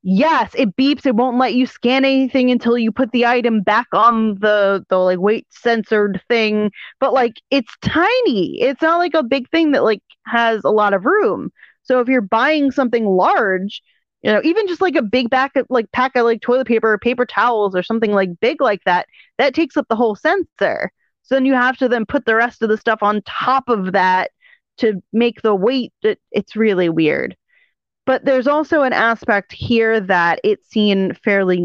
Yes, 0.01 0.51
it 0.55 0.75
beeps. 0.77 1.05
It 1.05 1.15
won't 1.15 1.37
let 1.37 1.55
you 1.55 1.65
scan 1.65 2.05
anything 2.05 2.49
until 2.51 2.77
you 2.77 2.91
put 2.91 3.11
the 3.11 3.25
item 3.25 3.61
back 3.61 3.87
on 3.91 4.35
the 4.35 4.85
the 4.89 4.97
like 4.97 5.19
weight 5.19 5.45
censored 5.49 6.21
thing. 6.29 6.71
But 7.01 7.13
like 7.13 7.33
it's 7.51 7.73
tiny. 7.81 8.61
It's 8.61 8.81
not 8.81 8.97
like 8.97 9.13
a 9.13 9.23
big 9.23 9.49
thing 9.49 9.71
that 9.71 9.83
like 9.83 10.01
has 10.25 10.61
a 10.63 10.71
lot 10.71 10.93
of 10.93 11.05
room. 11.05 11.51
So 11.89 12.00
if 12.01 12.08
you're 12.08 12.22
buying 12.22 12.69
something 12.69 13.08
large, 13.08 13.81
you 14.22 14.31
know, 14.31 14.41
even 14.43 14.67
just 14.67 14.79
like 14.79 14.96
a 14.96 15.01
big 15.01 15.31
back 15.31 15.55
of 15.55 15.65
like 15.72 15.91
pack 15.91 16.15
of 16.15 16.24
like 16.24 16.39
toilet 16.39 16.67
paper 16.67 16.91
or 16.93 17.00
paper 17.00 17.25
towels 17.25 17.75
or 17.75 17.81
something 17.81 18.12
like 18.12 18.39
big 18.39 18.62
like 18.62 18.84
that, 18.86 19.08
that 19.39 19.55
takes 19.55 19.75
up 19.75 19.88
the 19.89 19.96
whole 19.96 20.15
sensor. 20.15 20.91
So 21.24 21.34
then 21.34 21.46
you 21.46 21.55
have 21.55 21.77
to 21.77 21.89
then 21.89 22.05
put 22.05 22.25
the 22.25 22.36
rest 22.36 22.62
of 22.62 22.69
the 22.69 22.77
stuff 22.77 23.01
on 23.01 23.24
top 23.24 23.69
of 23.69 23.93
that 23.93 24.29
to 24.77 25.01
make 25.13 25.41
the 25.41 25.55
weight. 25.55 25.91
It, 26.03 26.19
it's 26.31 26.55
really 26.55 26.89
weird. 26.89 27.36
But 28.05 28.24
there's 28.24 28.48
also 28.48 28.84
an 28.84 28.93
aspect 28.93 29.51
here 29.51 30.00
that 30.00 30.39
it's 30.43 30.69
seen 30.69 31.15
fairly 31.24 31.60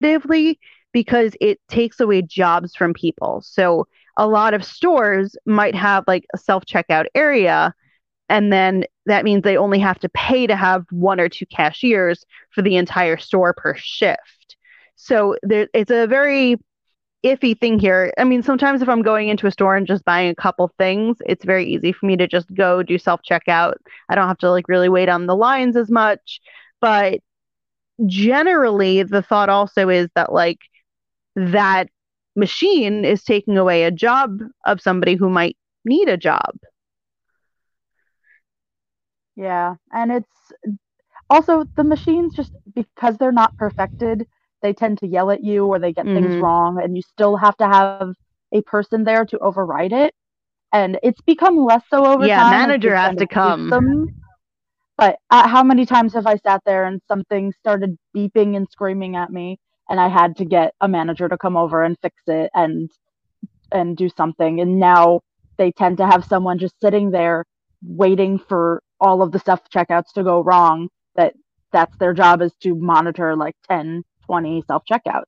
negatively 0.00 0.58
because 0.94 1.36
it 1.38 1.60
takes 1.68 2.00
away 2.00 2.22
jobs 2.22 2.74
from 2.74 2.94
people. 2.94 3.42
So 3.44 3.88
a 4.16 4.26
lot 4.26 4.54
of 4.54 4.64
stores 4.64 5.36
might 5.44 5.74
have 5.74 6.04
like 6.06 6.24
a 6.32 6.38
self 6.38 6.64
checkout 6.64 7.08
area, 7.14 7.74
and 8.28 8.52
then 8.52 8.84
that 9.06 9.24
means 9.24 9.42
they 9.42 9.56
only 9.56 9.78
have 9.78 9.98
to 10.00 10.08
pay 10.08 10.46
to 10.46 10.56
have 10.56 10.84
one 10.90 11.20
or 11.20 11.28
two 11.28 11.46
cashiers 11.46 12.24
for 12.50 12.62
the 12.62 12.76
entire 12.76 13.16
store 13.18 13.52
per 13.52 13.74
shift. 13.76 14.56
So 14.96 15.36
there, 15.42 15.68
it's 15.74 15.90
a 15.90 16.06
very 16.06 16.56
iffy 17.24 17.58
thing 17.58 17.78
here. 17.78 18.12
I 18.18 18.24
mean, 18.24 18.42
sometimes 18.42 18.82
if 18.82 18.88
I'm 18.88 19.02
going 19.02 19.28
into 19.28 19.46
a 19.46 19.50
store 19.50 19.76
and 19.76 19.86
just 19.86 20.04
buying 20.04 20.30
a 20.30 20.34
couple 20.34 20.70
things, 20.78 21.16
it's 21.26 21.44
very 21.44 21.66
easy 21.66 21.92
for 21.92 22.06
me 22.06 22.16
to 22.16 22.26
just 22.26 22.52
go 22.54 22.82
do 22.82 22.98
self 22.98 23.20
checkout. 23.28 23.74
I 24.08 24.14
don't 24.14 24.28
have 24.28 24.38
to 24.38 24.50
like 24.50 24.68
really 24.68 24.88
wait 24.88 25.08
on 25.08 25.26
the 25.26 25.36
lines 25.36 25.76
as 25.76 25.90
much. 25.90 26.40
But 26.80 27.20
generally, 28.06 29.02
the 29.02 29.22
thought 29.22 29.48
also 29.48 29.88
is 29.88 30.08
that 30.14 30.32
like 30.32 30.58
that 31.36 31.88
machine 32.36 33.04
is 33.04 33.24
taking 33.24 33.56
away 33.58 33.84
a 33.84 33.90
job 33.90 34.40
of 34.66 34.80
somebody 34.80 35.14
who 35.14 35.30
might 35.30 35.56
need 35.84 36.08
a 36.08 36.16
job. 36.16 36.56
Yeah, 39.36 39.74
and 39.92 40.12
it's 40.12 40.52
also 41.30 41.64
the 41.76 41.84
machines 41.84 42.34
just 42.34 42.52
because 42.74 43.16
they're 43.18 43.32
not 43.32 43.56
perfected, 43.56 44.26
they 44.62 44.72
tend 44.72 44.98
to 44.98 45.06
yell 45.06 45.30
at 45.30 45.42
you 45.42 45.66
or 45.66 45.78
they 45.78 45.92
get 45.92 46.10
things 46.12 46.36
Mhm. 46.36 46.40
wrong, 46.40 46.80
and 46.82 46.96
you 46.96 47.02
still 47.02 47.36
have 47.36 47.56
to 47.58 47.66
have 47.66 47.96
a 48.32 48.44
person 48.46 48.88
there 48.88 49.08
to 49.08 49.22
override 49.22 49.74
it. 49.74 49.98
And 50.72 50.98
it's 51.02 51.20
become 51.22 51.56
less 51.56 51.82
so 51.88 52.06
over 52.06 52.28
Yeah, 52.28 52.30
time. 52.30 52.64
as 52.64 52.76
manager 52.78 52.94
has 52.96 53.14
to 53.16 53.26
come. 53.26 53.86
Them. 53.86 54.08
But 54.96 55.18
uh, 55.30 55.48
how 55.48 55.62
many 55.62 55.84
times 55.86 56.14
have 56.14 56.26
I 56.26 56.36
sat 56.36 56.62
there 56.64 56.84
and 56.84 57.00
something 57.08 57.52
started 57.52 57.98
beeping 58.16 58.56
and 58.56 58.68
screaming 58.70 59.16
at 59.16 59.30
me, 59.30 59.58
and 59.88 60.00
I 60.00 60.08
had 60.08 60.36
to 60.36 60.44
get 60.44 60.74
a 60.80 60.88
manager 60.88 61.28
to 61.28 61.38
come 61.38 61.56
over 61.56 61.82
and 61.82 61.96
fix 62.00 62.22
it 62.26 62.50
and 62.54 62.90
and 63.72 63.96
do 63.96 64.08
something. 64.08 64.60
And 64.60 64.78
now 64.78 65.20
they 65.58 65.72
tend 65.72 65.98
to 65.98 66.06
have 66.06 66.24
someone 66.24 66.58
just 66.58 66.80
sitting 66.80 67.10
there 67.10 67.44
waiting 67.82 68.38
for 68.38 68.82
all 69.00 69.22
of 69.22 69.32
the 69.32 69.38
self 69.38 69.60
checkouts 69.70 70.12
to 70.14 70.22
go 70.24 70.42
wrong. 70.42 70.88
That 71.16 71.34
that's 71.72 71.96
their 71.98 72.14
job 72.14 72.42
is 72.42 72.52
to 72.62 72.74
monitor 72.74 73.36
like 73.36 73.56
10, 73.68 74.04
20 74.26 74.62
self 74.66 74.84
checkouts. 74.90 75.24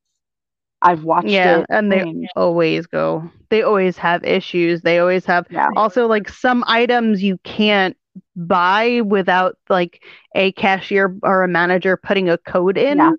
I've 0.82 1.04
watched 1.04 1.44
Yeah, 1.44 1.44
it. 1.44 1.66
and 1.68 1.90
they 1.90 2.04
change. 2.04 2.28
always 2.34 2.86
go. 2.86 3.30
They 3.50 3.62
always 3.62 3.96
have 3.98 4.24
issues. 4.24 4.82
They 4.82 4.98
always 4.98 5.24
have 5.26 5.46
Yeah. 5.48 5.70
also 5.74 6.06
like 6.06 6.28
some 6.28 6.64
items 6.66 7.22
you 7.22 7.38
can't 7.44 7.96
buy 8.36 9.00
without 9.02 9.56
like 9.68 10.02
a 10.34 10.52
cashier 10.52 11.16
or 11.22 11.42
a 11.42 11.48
manager 11.48 11.96
putting 11.96 12.28
a 12.28 12.38
code 12.38 12.76
in. 12.78 12.98
Yeah. 12.98 13.12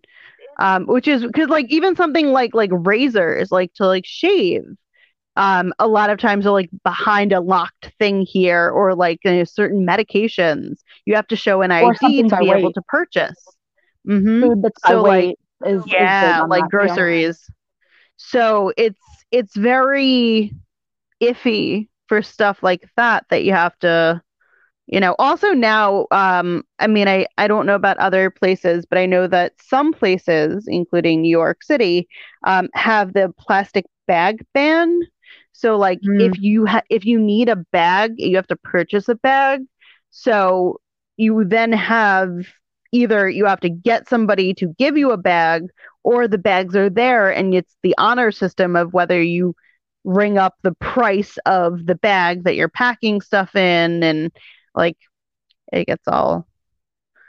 Um, 0.59 0.85
which 0.87 1.07
is 1.07 1.23
because 1.23 1.49
like 1.49 1.67
even 1.69 1.95
something 1.95 2.27
like 2.27 2.53
like 2.53 2.71
razors, 2.73 3.51
like 3.51 3.73
to 3.75 3.87
like 3.87 4.05
shave. 4.05 4.63
Um, 5.37 5.73
a 5.79 5.87
lot 5.87 6.09
of 6.11 6.19
times 6.19 6.45
are 6.47 6.51
like 6.51 6.69
behind 6.83 7.33
a 7.33 7.41
locked 7.41 7.91
thing 7.99 8.21
here, 8.23 8.69
or 8.69 8.95
like 8.95 9.19
you 9.25 9.31
know, 9.33 9.43
certain 9.45 9.85
medications. 9.87 10.79
You 11.05 11.15
have 11.15 11.27
to 11.29 11.37
show 11.37 11.61
an 11.61 11.71
Or 11.79 11.93
ID 11.93 12.23
to 12.25 12.37
be 12.37 12.51
able 12.51 12.71
to 12.73 12.81
purchase. 12.83 13.57
hmm 14.05 14.49
Food 14.49 14.61
that's 14.63 14.83
So, 14.85 15.03
like, 15.03 15.31
is, 15.65 15.83
is 15.97 16.15
yeah 16.15 16.41
on 16.41 16.49
like 16.49 16.67
that, 16.69 16.69
groceries 16.69 17.49
so 18.17 18.71
it's 18.77 18.99
it's 19.31 19.55
very 19.57 20.53
iffy 21.21 21.87
for 22.07 22.21
stuff 22.21 22.63
like 22.63 22.83
that 22.97 23.25
that 23.29 23.43
you 23.43 23.51
have 23.53 23.77
to 23.79 24.21
you 24.87 24.99
know 24.99 25.15
also 25.19 25.53
now 25.53 26.05
um 26.11 26.63
i 26.79 26.87
mean 26.87 27.07
i 27.07 27.25
i 27.37 27.47
don't 27.47 27.65
know 27.65 27.75
about 27.75 27.97
other 27.97 28.29
places 28.29 28.85
but 28.89 28.97
i 28.99 29.05
know 29.05 29.27
that 29.27 29.53
some 29.61 29.93
places 29.93 30.65
including 30.67 31.21
new 31.21 31.29
york 31.29 31.63
city 31.63 32.07
um 32.45 32.67
have 32.73 33.13
the 33.13 33.33
plastic 33.39 33.85
bag 34.07 34.45
ban 34.53 35.01
so 35.57 35.75
like 35.77 35.99
Mm. 36.01 36.21
if 36.31 36.39
you 36.39 36.65
ha- 36.65 36.83
if 36.89 37.03
you 37.05 37.19
need 37.19 37.49
a 37.49 37.55
bag 37.55 38.13
you 38.17 38.35
have 38.35 38.47
to 38.47 38.55
purchase 38.57 39.09
a 39.09 39.15
bag 39.15 39.61
so 40.11 40.79
you 41.17 41.43
then 41.45 41.71
have 41.73 42.29
either 42.91 43.27
you 43.29 43.45
have 43.45 43.59
to 43.61 43.69
get 43.69 44.07
somebody 44.07 44.53
to 44.53 44.67
give 44.77 44.97
you 44.97 45.11
a 45.11 45.17
bag 45.17 45.63
or 46.03 46.27
the 46.27 46.37
bags 46.37 46.75
are 46.75 46.89
there 46.89 47.29
and 47.31 47.53
it's 47.53 47.75
the 47.83 47.95
honor 47.97 48.31
system 48.31 48.75
of 48.75 48.93
whether 48.93 49.21
you 49.21 49.53
ring 50.03 50.37
up 50.37 50.53
the 50.63 50.73
price 50.75 51.37
of 51.45 51.85
the 51.85 51.95
bag 51.95 52.43
that 52.43 52.55
you're 52.55 52.69
packing 52.69 53.19
stuff 53.19 53.55
in 53.55 54.03
and 54.03 54.31
like 54.75 54.97
it 55.73 55.85
gets 55.87 56.07
all 56.07 56.47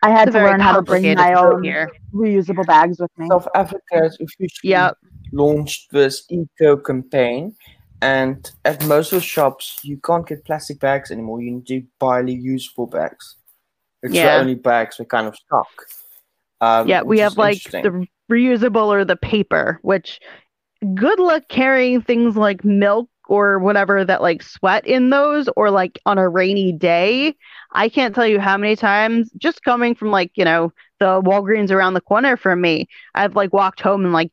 I 0.00 0.10
had 0.10 0.30
to 0.30 0.38
learn 0.38 0.60
how 0.60 0.76
to 0.76 0.82
bring 0.82 1.02
my 1.16 1.32
own 1.34 1.64
here. 1.64 1.90
reusable 2.14 2.64
bags 2.64 3.00
with 3.00 3.10
me. 3.18 3.26
South 3.28 3.48
Africa 3.54 3.82
has 3.94 4.14
officially 4.20 4.70
Yep. 4.70 4.96
launched 5.32 5.90
this 5.90 6.24
eco 6.30 6.76
campaign, 6.76 7.56
and 8.00 8.50
at 8.64 8.84
most 8.86 9.12
of 9.12 9.18
the 9.18 9.24
shops, 9.24 9.78
you 9.82 9.98
can't 9.98 10.26
get 10.26 10.44
plastic 10.44 10.80
bags 10.80 11.10
anymore. 11.10 11.40
You 11.42 11.52
need 11.52 11.66
to 11.66 11.82
buy 11.98 12.22
reusable 12.22 12.90
bags. 12.90 13.36
It's 14.02 14.14
Yeah. 14.14 14.36
the 14.36 14.40
only 14.40 14.54
bags 14.54 14.98
we 14.98 15.04
kind 15.04 15.26
of 15.26 15.36
stock. 15.36 15.68
Um, 16.60 16.88
yeah, 16.88 17.02
we 17.02 17.18
have 17.20 17.36
like 17.38 17.62
the 17.70 18.06
reusable 18.30 18.86
or 18.86 19.04
the 19.04 19.16
paper, 19.16 19.78
which 19.82 20.20
good 20.94 21.18
luck 21.18 21.44
carrying 21.48 22.00
things 22.02 22.36
like 22.36 22.64
milk 22.64 23.08
or 23.28 23.58
whatever 23.58 24.04
that 24.04 24.22
like 24.22 24.42
sweat 24.42 24.86
in 24.86 25.10
those 25.10 25.48
or 25.56 25.70
like 25.70 25.98
on 26.06 26.18
a 26.18 26.28
rainy 26.28 26.72
day. 26.72 27.34
I 27.72 27.88
can't 27.88 28.14
tell 28.14 28.26
you 28.26 28.40
how 28.40 28.56
many 28.56 28.74
times 28.74 29.30
just 29.38 29.62
coming 29.62 29.94
from 29.94 30.10
like, 30.10 30.32
you 30.34 30.44
know, 30.44 30.72
the 30.98 31.20
Walgreens 31.22 31.70
around 31.70 31.94
the 31.94 32.00
corner 32.00 32.36
from 32.36 32.60
me, 32.60 32.88
I've 33.14 33.36
like 33.36 33.52
walked 33.52 33.80
home 33.80 34.04
and 34.04 34.12
like 34.12 34.32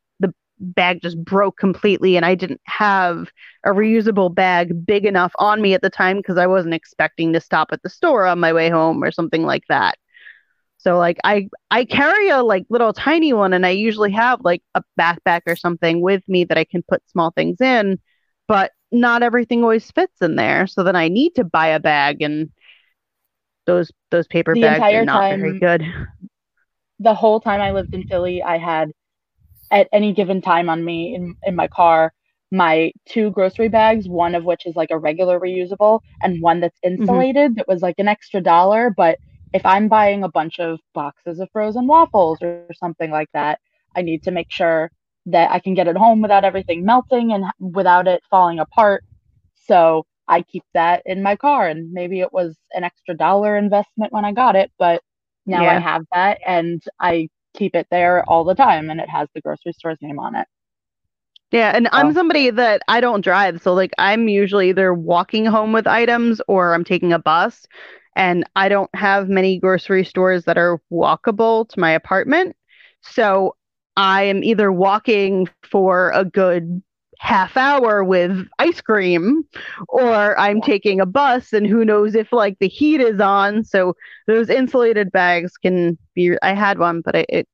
bag 0.60 1.02
just 1.02 1.22
broke 1.24 1.58
completely 1.58 2.16
and 2.16 2.26
I 2.26 2.36
didn't 2.36 2.62
have 2.66 3.32
a 3.66 3.70
reusable 3.72 4.34
bag 4.34 4.86
big 4.86 5.06
enough 5.06 5.34
on 5.40 5.62
me 5.62 5.74
at 5.74 5.82
the 5.82 5.90
time 5.90 6.18
because 6.18 6.38
I 6.38 6.48
wasn't 6.48 6.74
expecting 6.74 7.34
to 7.34 7.42
stop 7.42 7.70
at 7.72 7.82
the 7.84 7.90
store 7.90 8.26
on 8.26 8.40
my 8.40 8.54
way 8.54 8.70
home 8.70 9.04
or 9.04 9.12
something 9.12 9.44
like 9.44 9.64
that. 9.70 9.98
So 10.78 10.98
like 10.98 11.18
I 11.24 11.50
I 11.72 11.86
carry 11.86 12.30
a 12.30 12.44
like 12.44 12.66
little 12.70 12.94
tiny 12.94 13.34
one 13.34 13.54
and 13.54 13.66
I 13.66 13.72
usually 13.72 14.12
have 14.12 14.42
like 14.44 14.62
a 14.76 14.84
backpack 15.00 15.42
or 15.48 15.56
something 15.56 16.02
with 16.02 16.24
me 16.28 16.44
that 16.46 16.58
I 16.58 16.64
can 16.66 16.84
put 16.88 17.08
small 17.10 17.32
things 17.32 17.60
in, 17.62 18.00
but 18.48 18.72
not 18.92 19.24
everything 19.24 19.64
always 19.64 19.90
fits 19.92 20.22
in 20.22 20.36
there. 20.36 20.68
So 20.68 20.84
then 20.84 20.96
I 20.96 21.08
need 21.10 21.36
to 21.36 21.44
buy 21.44 21.68
a 21.68 21.80
bag 21.80 22.22
and 22.22 22.50
those 23.66 23.92
those 24.12 24.28
paper 24.28 24.56
The 24.56 24.62
bags 24.62 24.92
are 24.94 25.02
not 25.02 25.28
very 25.30 25.60
good. 25.60 25.84
the 27.00 27.14
whole 27.14 27.40
time 27.40 27.62
I 27.62 27.72
lived 27.72 27.94
in 27.94 28.04
Philly, 28.04 28.42
I 28.44 28.58
had 28.58 28.92
at 29.72 29.88
any 29.92 30.14
given 30.14 30.42
time 30.42 30.70
on 30.70 30.84
me 30.86 31.16
in, 31.16 31.36
in 31.44 31.56
my 31.56 31.68
car 31.68 32.14
my 32.52 32.92
two 33.06 33.32
grocery 33.32 33.68
bags, 33.68 34.08
one 34.08 34.36
of 34.36 34.46
which 34.46 34.66
is 34.66 34.76
like 34.76 34.92
a 34.92 34.98
regular 34.98 35.40
reusable 35.40 36.00
and 36.22 36.42
one 36.42 36.60
that's 36.60 36.80
mm-hmm. 36.86 37.02
insulated 37.02 37.56
that 37.56 37.68
was 37.68 37.82
like 37.82 37.96
an 37.98 38.08
extra 38.08 38.42
dollar. 38.42 38.94
But 38.96 39.18
if 39.54 39.66
I'm 39.66 39.88
buying 39.88 40.24
a 40.24 40.30
bunch 40.30 40.60
of 40.60 40.80
boxes 40.94 41.40
of 41.40 41.50
frozen 41.52 41.88
waffles 41.88 42.42
or 42.42 42.68
something 42.74 43.12
like 43.12 43.30
that, 43.34 43.60
I 43.96 44.02
need 44.02 44.24
to 44.24 44.32
make 44.32 44.52
sure 44.52 44.92
that 45.28 45.52
I 45.52 45.60
can 45.60 45.74
get 45.74 45.88
it 45.88 45.98
home 45.98 46.22
without 46.22 46.44
everything 46.44 46.86
melting 46.86 47.34
and 47.34 47.46
without 47.60 48.08
it 48.08 48.22
falling 48.30 48.60
apart. 48.60 49.04
So 49.56 50.06
I 50.28 50.42
keep 50.42 50.64
that 50.74 51.02
in 51.06 51.24
my 51.24 51.36
car, 51.36 51.68
and 51.68 51.92
maybe 51.92 52.20
it 52.20 52.34
was 52.34 52.58
an 52.74 52.84
extra 52.84 53.16
dollar 53.16 53.58
investment 53.58 54.12
when 54.12 54.26
I 54.26 54.32
got 54.32 54.56
it, 54.56 54.72
but 54.78 55.02
now 55.48 55.64
I 55.64 55.80
have 55.80 56.02
that 56.12 56.40
and 56.46 56.82
I 57.00 57.30
keep 57.56 57.76
it 57.76 57.88
there 57.92 58.24
all 58.30 58.44
the 58.46 58.56
time, 58.56 58.90
and 58.90 59.00
it 59.02 59.10
has 59.10 59.30
the 59.34 59.42
grocery 59.42 59.74
store's 59.74 60.00
name 60.02 60.20
on 60.20 60.36
it. 60.36 60.48
Yeah, 61.52 61.72
and 61.76 61.88
I'm 61.92 62.12
Oh. 62.12 62.14
somebody 62.14 62.50
that 62.52 62.82
I 62.88 63.00
don't 63.02 63.22
drive, 63.24 63.62
so 63.62 63.74
like 63.74 63.92
I'm 63.98 64.28
usually 64.28 64.70
either 64.70 64.94
walking 64.94 65.46
home 65.46 65.72
with 65.74 65.88
items 65.88 66.42
or 66.48 66.74
I'm 66.74 66.84
taking 66.84 67.14
a 67.14 67.20
bus. 67.20 67.66
and 68.16 68.46
I 68.56 68.70
don't 68.70 68.90
have 68.96 69.30
many 69.30 69.60
grocery 69.60 70.04
stores 70.06 70.46
that 70.46 70.58
are 70.58 70.80
walkable 70.92 71.68
to 71.70 71.80
my 71.80 71.92
apartment. 71.92 72.56
So 73.02 73.56
I 73.98 74.24
am 74.24 74.44
either 74.44 74.72
walking 74.72 75.48
for 75.54 75.98
a 76.02 76.12
good 76.26 76.82
half 77.20 77.58
hour 77.58 78.04
with 78.04 78.48
ice 78.60 78.82
cream 78.82 79.44
or 79.90 80.38
I'm 80.40 80.62
taking 80.62 81.00
a 81.00 81.06
bus 81.06 81.54
and 81.54 81.66
who 81.66 81.86
knows 81.86 82.16
if 82.16 82.32
like 82.32 82.58
the 82.60 82.68
heat 82.68 83.02
is 83.02 83.20
on 83.20 83.64
so 83.64 83.96
those 84.28 84.50
insulated 84.50 85.12
bags 85.12 85.58
can 85.58 85.98
be 86.14 86.38
I 86.42 86.54
had 86.54 86.78
one 86.80 87.02
but 87.02 87.16
I, 87.16 87.26
it 87.30 87.48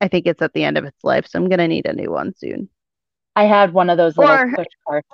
I 0.00 0.08
think 0.08 0.26
it's 0.26 0.42
at 0.42 0.52
the 0.54 0.64
end 0.64 0.78
of 0.78 0.84
its 0.84 1.02
life 1.02 1.26
so 1.26 1.38
I'm 1.38 1.48
going 1.48 1.58
to 1.58 1.68
need 1.68 1.86
a 1.86 1.92
new 1.92 2.10
one 2.10 2.34
soon. 2.36 2.68
I 3.36 3.44
had 3.44 3.72
one 3.72 3.90
of 3.90 3.96
those 3.96 4.16
little 4.16 4.34
Or- 4.34 4.52
push 4.54 4.66
carts 4.86 5.08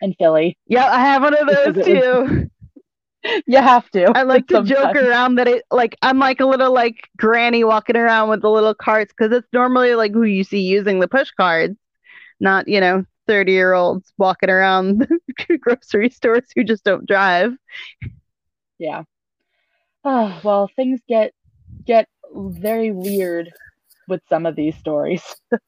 in 0.00 0.14
Philly. 0.14 0.56
Yeah, 0.66 0.86
I 0.86 1.00
have 1.00 1.22
one 1.22 1.34
of 1.34 1.74
those 1.74 1.84
too. 1.84 2.50
You 3.46 3.58
have 3.58 3.90
to. 3.90 4.12
I 4.16 4.22
like 4.22 4.46
to 4.46 4.62
joke 4.62 4.94
around 4.94 5.34
that 5.34 5.48
it 5.48 5.64
like 5.72 5.96
I'm 6.02 6.20
like 6.20 6.38
a 6.40 6.46
little 6.46 6.72
like 6.72 7.08
granny 7.16 7.64
walking 7.64 7.96
around 7.96 8.28
with 8.30 8.42
the 8.42 8.48
little 8.48 8.74
carts 8.74 9.12
because 9.12 9.36
it's 9.36 9.48
normally 9.52 9.96
like 9.96 10.12
who 10.12 10.22
you 10.22 10.44
see 10.44 10.60
using 10.60 11.00
the 11.00 11.08
push 11.08 11.32
cards, 11.32 11.76
not 12.40 12.68
you 12.68 12.80
know 12.80 13.04
30 13.26 13.52
year 13.52 13.74
olds 13.74 14.12
walking 14.18 14.48
around 14.50 15.06
the 15.48 15.58
grocery 15.58 16.10
stores 16.10 16.44
who 16.54 16.64
just 16.64 16.84
don't 16.84 17.06
drive. 17.06 17.52
Yeah. 18.78 19.02
Oh, 20.04 20.40
well, 20.42 20.70
things 20.76 21.00
get 21.08 21.32
get 21.84 22.08
very 22.34 22.90
weird 22.90 23.52
with 24.06 24.22
some 24.28 24.46
of 24.46 24.56
these 24.56 24.76
stories. 24.76 25.22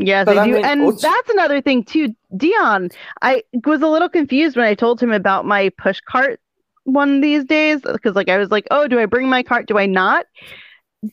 Yes, 0.00 0.26
But 0.26 0.38
I 0.38 0.42
I 0.42 0.46
do. 0.46 0.52
mean, 0.52 0.64
and 0.64 0.82
also- 0.82 1.08
that's 1.08 1.28
another 1.30 1.60
thing 1.60 1.82
too. 1.82 2.14
Dion, 2.36 2.90
I 3.20 3.42
was 3.66 3.82
a 3.82 3.88
little 3.88 4.08
confused 4.08 4.56
when 4.56 4.64
I 4.66 4.74
told 4.74 5.00
him 5.02 5.10
about 5.10 5.44
my 5.44 5.70
push 5.76 6.00
cart 6.02 6.38
one 6.84 7.20
these 7.20 7.44
days 7.44 7.80
because 7.80 8.14
like 8.14 8.28
I 8.28 8.38
was 8.38 8.50
like, 8.52 8.68
"Oh, 8.70 8.86
do 8.86 9.00
I 9.00 9.06
bring 9.06 9.28
my 9.28 9.42
cart? 9.42 9.66
Do 9.66 9.76
I 9.76 9.86
not?" 9.86 10.26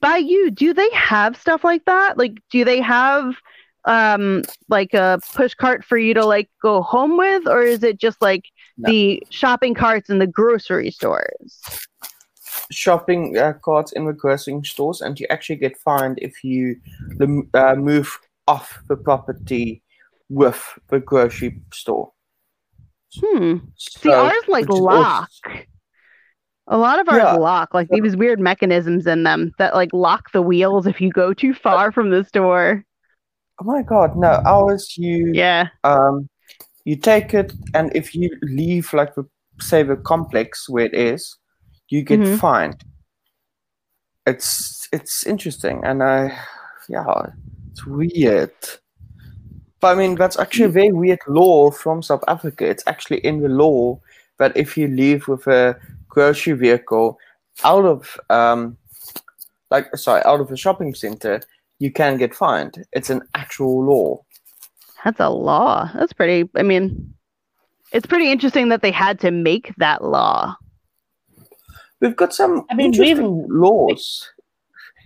By 0.01 0.17
you, 0.17 0.51
do 0.51 0.71
they 0.75 0.89
have 0.91 1.35
stuff 1.35 1.63
like 1.63 1.83
that? 1.85 2.19
Like 2.19 2.33
do 2.51 2.63
they 2.63 2.79
have 2.79 3.33
um 3.85 4.43
like 4.69 4.93
a 4.93 5.19
push 5.33 5.53
cart 5.53 5.85
for 5.85 5.97
you 5.97 6.13
to 6.13 6.25
like 6.25 6.49
go 6.61 6.81
home 6.81 7.17
with 7.17 7.47
or 7.47 7.61
is 7.61 7.83
it 7.83 7.99
just 7.99 8.21
like 8.21 8.45
No. 8.77 8.89
the 8.89 9.23
shopping 9.29 9.73
carts 9.75 10.09
in 10.09 10.19
the 10.19 10.27
grocery 10.27 10.91
stores? 10.91 11.61
shopping 12.71 13.37
uh, 13.37 13.53
carts 13.63 13.91
in 13.91 14.05
the 14.05 14.13
grocery 14.13 14.59
stores, 14.63 14.99
and 15.01 15.19
you 15.19 15.27
actually 15.29 15.57
get 15.57 15.77
fined 15.77 16.17
if 16.21 16.43
you 16.43 16.75
uh, 17.53 17.75
move 17.75 18.17
off 18.47 18.79
the 18.87 18.95
property 18.97 19.83
with 20.29 20.59
the 20.89 20.99
grocery 20.99 21.61
store. 21.71 22.11
Hmm. 23.21 23.57
See, 23.77 24.11
ours 24.11 24.33
like 24.47 24.67
lock. 24.67 25.29
also- 25.45 25.59
A 26.67 26.77
lot 26.77 26.99
of 26.99 27.07
ours 27.07 27.21
Yeah. 27.23 27.33
lock, 27.35 27.73
like 27.75 27.87
these 27.89 28.15
weird 28.17 28.39
mechanisms 28.39 29.05
in 29.05 29.21
them 29.23 29.53
that 29.59 29.75
like 29.75 29.91
lock 29.93 30.31
the 30.31 30.41
wheels 30.41 30.87
if 30.87 30.99
you 30.99 31.11
go 31.11 31.33
too 31.33 31.53
far 31.53 31.91
from 31.91 32.09
the 32.09 32.23
store. 32.23 32.83
Oh 33.59 33.63
my 33.63 33.81
god, 33.83 34.15
no! 34.17 34.41
Ours, 34.45 34.97
you 34.97 35.31
Yeah. 35.33 35.67
um, 35.83 36.27
you 36.83 36.95
take 36.97 37.33
it, 37.33 37.53
and 37.73 37.91
if 37.95 38.13
you 38.13 38.29
leave 38.41 38.93
like 38.93 39.15
the 39.15 39.23
say 39.61 39.83
the 39.83 39.95
complex 39.95 40.67
where 40.69 40.85
it 40.85 40.93
is, 40.93 41.37
you 41.89 42.01
get 42.03 42.19
Mhm. 42.19 42.37
fined. 42.39 42.83
It's 44.27 44.87
it's 44.91 45.25
interesting, 45.25 45.81
and 45.83 46.01
I 46.03 46.37
yeah, 46.89 47.27
it's 47.71 47.85
weird. 47.85 48.51
But 49.79 49.87
I 49.91 49.95
mean, 49.95 50.15
that's 50.15 50.39
actually 50.39 50.65
a 50.65 50.69
very 50.69 50.91
weird 50.91 51.19
law 51.27 51.71
from 51.71 52.01
South 52.01 52.23
Africa. 52.27 52.65
It's 52.65 52.83
actually 52.87 53.19
in 53.19 53.41
the 53.41 53.49
law 53.49 53.99
that 54.37 54.55
if 54.57 54.77
you 54.77 54.87
leave 54.87 55.27
with 55.27 55.47
a 55.47 55.77
grocery 56.09 56.53
vehicle 56.53 57.17
out 57.63 57.85
of 57.85 58.19
um, 58.29 58.77
like 59.71 59.95
sorry, 59.95 60.23
out 60.25 60.41
of 60.41 60.51
a 60.51 60.57
shopping 60.57 60.93
center, 60.95 61.41
you 61.79 61.91
can 61.91 62.17
get 62.17 62.33
fined. 62.33 62.85
It's 62.93 63.09
an 63.09 63.21
actual 63.33 63.83
law. 63.85 64.23
That's 65.03 65.19
a 65.19 65.29
law. 65.29 65.89
That's 65.93 66.13
pretty 66.13 66.49
I 66.55 66.63
mean 66.63 67.13
it's 67.91 68.05
pretty 68.05 68.31
interesting 68.31 68.69
that 68.69 68.81
they 68.81 68.91
had 68.91 69.19
to 69.19 69.31
make 69.31 69.73
that 69.77 70.03
law. 70.03 70.55
We've 72.01 72.15
got 72.15 72.33
some 72.33 72.65
I 72.69 72.75
mean, 72.75 72.91
we've- 72.97 73.21
laws. 73.21 74.29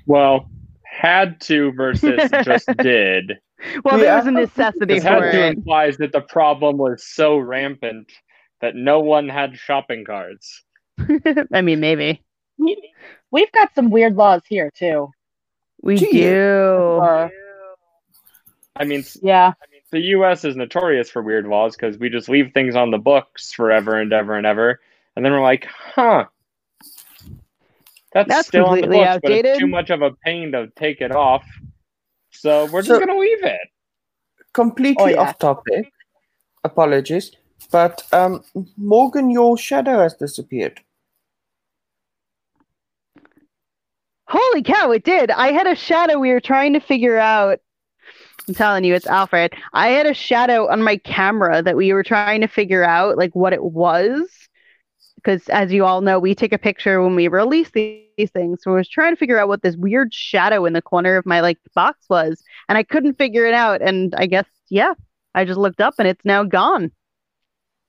Well, 0.06 0.50
had 0.84 1.40
to 1.42 1.72
versus 1.74 2.30
just 2.44 2.68
did. 2.78 3.34
Well, 3.84 3.98
there 4.00 4.16
was 4.16 4.26
a 4.26 4.32
necessity 4.32 4.86
Because 4.96 5.04
for 5.04 5.10
had 5.10 5.32
to 5.32 5.48
implies 5.48 5.98
that 5.98 6.14
the 6.14 6.22
problem 6.22 6.78
was 6.78 7.06
so 7.06 7.38
rampant 7.38 8.12
that 8.62 8.76
no 8.76 9.00
one 9.00 9.30
had 9.30 9.58
shopping 9.58 10.06
carts. 10.06 10.64
I 11.54 11.62
mean, 11.62 11.80
maybe. 11.80 12.24
We've 13.32 13.52
got 13.52 13.74
some 13.76 13.92
weird 13.92 14.16
laws 14.16 14.42
here 14.48 14.72
too. 14.76 15.10
We 15.82 15.98
Gee. 15.98 16.12
do. 16.12 17.00
Uh, 17.02 17.30
I 18.76 18.86
mean, 18.86 19.00
s- 19.00 19.18
yeah. 19.22 19.54
the 19.92 20.00
U.S. 20.00 20.44
is 20.46 20.56
notorious 20.56 21.10
for 21.10 21.22
weird 21.22 21.48
laws 21.48 21.76
because 21.76 21.98
we 21.98 22.10
just 22.10 22.30
leave 22.30 22.52
things 22.54 22.76
on 22.76 22.92
the 22.92 22.98
books 22.98 23.52
forever 23.52 24.00
and 24.00 24.12
ever 24.14 24.36
and 24.36 24.46
ever, 24.46 24.80
and 25.16 25.24
then 25.26 25.32
we're 25.32 25.42
like, 25.42 25.66
huh. 25.66 26.26
That's, 28.12 28.28
That's 28.28 28.48
still 28.48 28.66
on 28.66 28.76
the 28.78 28.82
completely 28.82 29.06
books, 29.06 29.20
but 29.22 29.32
it's 29.32 29.60
too 29.60 29.68
much 29.68 29.90
of 29.92 30.02
a 30.02 30.12
pain 30.26 30.52
to 30.54 30.68
take 30.76 31.00
it 31.00 31.12
off. 31.16 31.46
So 32.32 32.66
we're 32.68 32.82
just 32.82 33.00
gonna 33.00 33.20
leave 33.20 33.44
it. 33.44 33.60
Completely 34.54 35.04
Oh, 35.04 35.08
yeah. 35.08 35.22
off 35.22 35.38
topic. 35.38 35.92
Apologies. 36.64 37.32
But 37.72 38.02
um, 38.12 38.44
Morgan, 38.78 39.30
your 39.30 39.58
shadow 39.58 40.00
has 40.00 40.16
disappeared. 40.16 40.80
Holy 44.30 44.62
cow, 44.62 44.92
it 44.92 45.04
did. 45.04 45.32
I 45.32 45.52
had 45.52 45.66
a 45.66 45.76
shadow 45.76 46.20
we 46.20 46.32
were 46.32 46.40
trying 46.40 46.74
to 46.74 46.80
figure 46.80 47.18
out. 47.18 47.60
I'm 48.48 48.54
telling 48.54 48.84
you, 48.84 48.94
it's 48.94 49.08
Alfred. 49.08 49.54
I 49.74 49.90
had 49.90 50.06
a 50.06 50.14
shadow 50.14 50.70
on 50.72 50.82
my 50.84 50.98
camera 50.98 51.62
that 51.64 51.76
we 51.76 51.94
were 51.94 52.04
trying 52.04 52.42
to 52.42 52.48
figure 52.48 52.84
out 52.84 53.18
like 53.18 53.36
what 53.36 53.54
it 53.54 53.64
was. 53.64 54.28
Because 55.16 55.50
as 55.50 55.72
you 55.74 55.84
all 55.84 56.02
know, 56.02 56.18
we 56.20 56.34
take 56.34 56.54
a 56.54 56.58
picture 56.58 57.02
when 57.02 57.16
we 57.16 57.28
release 57.28 57.70
these 57.72 58.32
things. 58.32 58.60
So 58.64 58.72
I 58.72 58.76
was 58.76 58.88
trying 58.88 59.14
to 59.14 59.18
figure 59.20 59.38
out 59.38 59.48
what 59.48 59.62
this 59.64 59.76
weird 59.76 60.14
shadow 60.14 60.66
in 60.66 60.74
the 60.74 60.82
corner 60.82 61.18
of 61.18 61.26
my 61.26 61.42
like 61.42 61.58
box 61.76 62.06
was. 62.10 62.42
And 62.70 62.78
I 62.78 62.84
couldn't 62.84 63.18
figure 63.18 63.46
it 63.46 63.54
out. 63.54 63.82
And 63.82 64.14
I 64.16 64.28
guess, 64.28 64.46
yeah, 64.70 64.94
I 65.36 65.44
just 65.44 65.60
looked 65.60 65.82
up 65.82 65.96
and 66.00 66.08
it's 66.08 66.24
now 66.24 66.44
gone. 66.44 66.92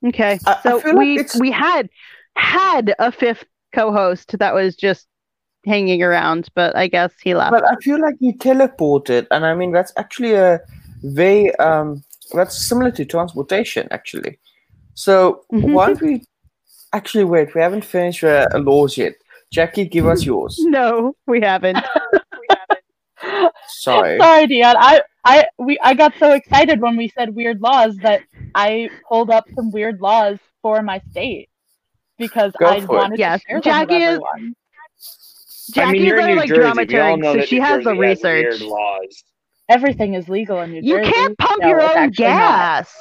Okay. 0.05 0.39
I- 0.45 0.53
I 0.53 0.61
so 0.63 0.77
like 0.77 0.95
we 0.95 1.13
it's- 1.19 1.39
we 1.39 1.51
had 1.51 1.89
had 2.35 2.93
a 2.99 3.11
fifth 3.11 3.45
co-host 3.73 4.37
that 4.39 4.53
was 4.53 4.75
just 4.75 5.07
hanging 5.65 6.01
around, 6.03 6.49
but 6.55 6.75
I 6.75 6.87
guess 6.87 7.13
he 7.21 7.33
left. 7.35 7.51
But 7.51 7.67
I 7.67 7.75
feel 7.81 7.99
like 8.01 8.15
he 8.19 8.33
teleported, 8.33 9.27
and 9.31 9.45
I 9.45 9.53
mean 9.55 9.71
that's 9.71 9.93
actually 9.97 10.33
a 10.33 10.59
very 11.03 11.53
um 11.55 12.03
that's 12.33 12.67
similar 12.67 12.91
to 12.91 13.05
transportation 13.05 13.87
actually. 13.91 14.39
So 14.93 15.43
Mhm. 15.53 15.73
why 15.73 15.87
don't 15.87 16.01
we 16.01 16.23
actually 16.93 17.23
wait? 17.25 17.53
We 17.55 17.61
haven't 17.61 17.85
finished 17.85 18.23
uh, 18.23 18.47
laws 18.55 18.97
yet. 18.97 19.13
Jackie, 19.51 19.85
give 19.85 20.07
us 20.07 20.25
yours. 20.25 20.55
no, 20.63 21.15
we 21.27 21.41
haven't. 21.41 21.79
Sorry. 23.67 24.19
Sorry, 24.19 24.47
Dion. 24.47 24.75
I, 24.77 25.01
I, 25.23 25.45
we, 25.57 25.77
I 25.83 25.93
got 25.93 26.13
so 26.17 26.31
excited 26.31 26.81
when 26.81 26.95
we 26.97 27.07
said 27.09 27.35
weird 27.35 27.61
laws 27.61 27.95
that 27.97 28.21
I 28.55 28.89
pulled 29.07 29.29
up 29.29 29.45
some 29.55 29.71
weird 29.71 30.01
laws 30.01 30.37
for 30.61 30.81
my 30.81 31.01
state 31.11 31.49
because 32.17 32.51
Go 32.59 32.67
I 32.67 32.81
for 32.81 32.95
it. 32.95 32.99
wanted 32.99 33.19
Yes, 33.19 33.41
to 33.41 33.47
share 33.49 33.61
Jackie 33.61 33.85
them 33.99 34.01
is- 34.01 34.19
with 34.19 34.27
everyone. 34.35 34.55
Jackie's 35.71 35.89
I 35.89 35.91
mean, 35.93 36.05
you're 36.05 36.17
in 36.19 36.23
our 36.23 36.29
New 36.31 36.35
like 36.35 36.49
Jersey. 36.49 36.85
Dramaturg, 36.85 37.23
so 37.23 37.45
she 37.45 37.55
New 37.59 37.65
has 37.65 37.83
the 37.83 37.89
Jersey 37.91 37.99
research. 37.99 38.59
weird 38.59 38.61
laws. 38.61 39.23
Everything 39.69 40.13
is 40.15 40.27
legal 40.29 40.59
in 40.61 40.71
New 40.71 40.81
You 40.83 40.97
Jersey. 40.99 41.11
can't 41.11 41.37
pump 41.37 41.61
No, 41.61 41.67
your 41.69 41.81
own 41.81 41.89
actually 41.97 42.25
not. 42.25 42.37
gas. 42.37 42.93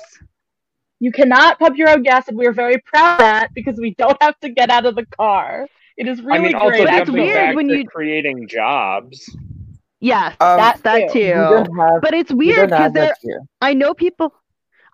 You 1.00 1.12
cannot 1.12 1.58
pump 1.58 1.76
your 1.78 1.88
own 1.88 2.02
gas, 2.02 2.28
and 2.28 2.36
we're 2.36 2.52
very 2.52 2.78
proud 2.84 3.12
of 3.14 3.18
that 3.18 3.48
because 3.54 3.78
we 3.78 3.94
don't 3.94 4.16
have 4.22 4.38
to 4.40 4.50
get 4.50 4.70
out 4.70 4.84
of 4.86 4.94
the 4.96 5.06
car. 5.06 5.66
It 5.96 6.06
is 6.06 6.20
really 6.22 6.38
I 6.38 6.42
mean, 6.42 6.54
also 6.54 6.70
great. 6.70 6.84
That's 6.86 7.06
jumping 7.06 7.24
weird 7.24 7.34
back 7.34 7.56
when 7.56 7.68
to 7.68 7.76
you- 7.78 7.84
creating 7.86 8.46
jobs. 8.48 9.24
Yes, 10.02 10.34
Um, 10.40 10.56
that's 10.58 10.80
that 10.82 11.12
too. 11.12 11.20
too. 11.20 11.34
have. 11.34 12.00
But 12.00 12.14
it's 12.14 12.32
weird 12.32 12.70
because 12.70 12.92
that 12.94 13.16
there. 13.22 13.40
I 13.60 13.74
know 13.74 13.92
people 13.92 14.32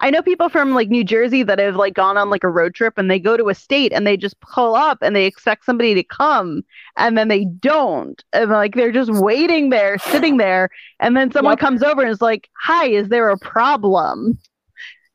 I 0.01 0.11
know 0.11 0.21
people 0.23 0.49
from 0.49 0.75
like 0.75 0.89
New 0.89 1.05
Jersey 1.05 1.43
that 1.45 1.59
have 1.59 1.77
like 1.77 1.95
gone 1.95 2.17
on 2.17 2.29
like 2.31 2.45
a 2.45 2.49
road 2.49 2.75
trip 2.75 2.95
and 2.99 3.11
they 3.11 3.19
go 3.19 3.37
to 3.37 3.49
a 3.49 3.55
state 3.55 3.93
and 3.93 4.07
they 4.07 4.17
just 4.17 4.39
pull 4.41 4.75
up 4.75 4.99
and 5.01 5.17
they 5.17 5.25
expect 5.25 5.65
somebody 5.65 5.95
to 5.95 6.03
come 6.03 6.63
and 6.97 7.17
then 7.17 7.29
they 7.29 7.45
don't. 7.47 8.23
And 8.33 8.51
like 8.51 8.75
they're 8.75 8.93
just 8.93 9.11
waiting 9.13 9.71
there, 9.71 9.99
sitting 9.99 10.37
there, 10.37 10.69
and 11.01 11.17
then 11.17 11.31
someone 11.33 11.53
Yep. 11.53 11.59
comes 11.61 11.83
over 11.83 12.03
and 12.03 12.11
is 12.11 12.21
like, 12.21 12.49
Hi, 12.63 12.87
is 12.89 13.09
there 13.09 13.31
a 13.31 13.39
problem? 13.39 14.39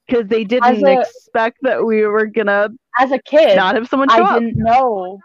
Because 0.08 0.28
they 0.28 0.44
didn't 0.44 0.86
a- 0.86 1.00
expect 1.02 1.60
that 1.62 1.86
we 1.86 2.06
were 2.06 2.26
gonna 2.26 2.70
As 2.98 3.12
a 3.12 3.20
kid, 3.20 3.56
not 3.56 3.76
have 3.76 3.88
someone 3.88 4.10
show 4.10 4.24
I 4.24 4.36
up. 4.36 4.40
didn't 4.40 4.58
know. 4.58 5.20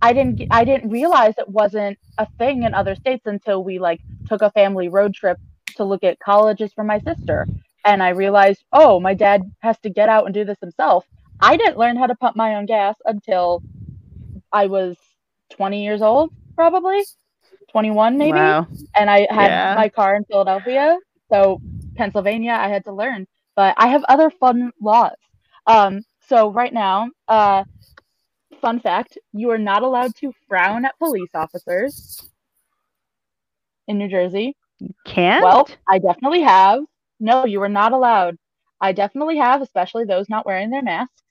I 0.00 0.12
didn't. 0.12 0.42
I 0.52 0.64
didn't 0.64 0.90
realize 0.90 1.34
it 1.38 1.48
wasn't 1.48 1.98
a 2.18 2.26
thing 2.38 2.62
in 2.62 2.72
other 2.72 2.94
states 2.94 3.26
until 3.26 3.64
we 3.64 3.80
like 3.80 4.00
took 4.28 4.42
a 4.42 4.50
family 4.52 4.88
road 4.88 5.12
trip 5.14 5.38
to 5.74 5.82
look 5.82 6.04
at 6.04 6.20
colleges 6.20 6.72
for 6.72 6.84
my 6.84 7.00
sister, 7.00 7.48
and 7.84 8.02
I 8.02 8.10
realized, 8.10 8.64
oh, 8.72 9.00
my 9.00 9.14
dad 9.14 9.42
has 9.60 9.78
to 9.80 9.90
get 9.90 10.08
out 10.08 10.24
and 10.26 10.34
do 10.34 10.44
this 10.44 10.58
himself. 10.60 11.04
I 11.40 11.56
didn't 11.56 11.78
learn 11.78 11.96
how 11.96 12.06
to 12.06 12.14
pump 12.16 12.36
my 12.36 12.56
own 12.56 12.66
gas 12.66 12.96
until 13.04 13.62
I 14.52 14.66
was 14.66 14.96
20 15.50 15.82
years 15.84 16.02
old, 16.02 16.30
probably 16.54 17.04
21 17.70 18.18
maybe, 18.18 18.32
Wow. 18.32 18.66
and 18.96 19.10
I 19.10 19.26
had 19.30 19.50
Yeah. 19.50 19.74
my 19.76 19.88
car 19.88 20.16
in 20.16 20.24
Philadelphia. 20.24 20.98
So 21.32 21.60
Pennsylvania, 21.96 22.52
I 22.52 22.68
had 22.68 22.84
to 22.84 22.92
learn. 22.92 23.26
But 23.56 23.74
I 23.76 23.88
have 23.88 24.04
other 24.08 24.30
fun 24.30 24.72
laws. 24.80 25.16
Um, 25.66 26.02
so 26.28 26.50
right 26.50 26.72
now, 26.72 27.10
uh, 27.28 27.64
fun 28.60 28.80
fact: 28.80 29.18
you 29.32 29.50
are 29.50 29.58
not 29.58 29.82
allowed 29.82 30.14
to 30.16 30.32
frown 30.48 30.84
at 30.84 30.96
police 30.98 31.30
officers 31.34 32.28
in 33.88 33.98
New 33.98 34.08
Jersey. 34.08 34.56
You 34.78 34.94
can't? 35.04 35.42
Well, 35.42 35.68
I 35.88 35.98
definitely 35.98 36.42
have. 36.42 36.84
No, 37.20 37.44
you 37.44 37.62
are 37.62 37.68
not 37.68 37.92
allowed. 37.92 38.36
I 38.80 38.92
definitely 38.92 39.38
have, 39.38 39.62
especially 39.62 40.04
those 40.04 40.28
not 40.28 40.46
wearing 40.46 40.70
their 40.70 40.82
masks. 40.82 41.22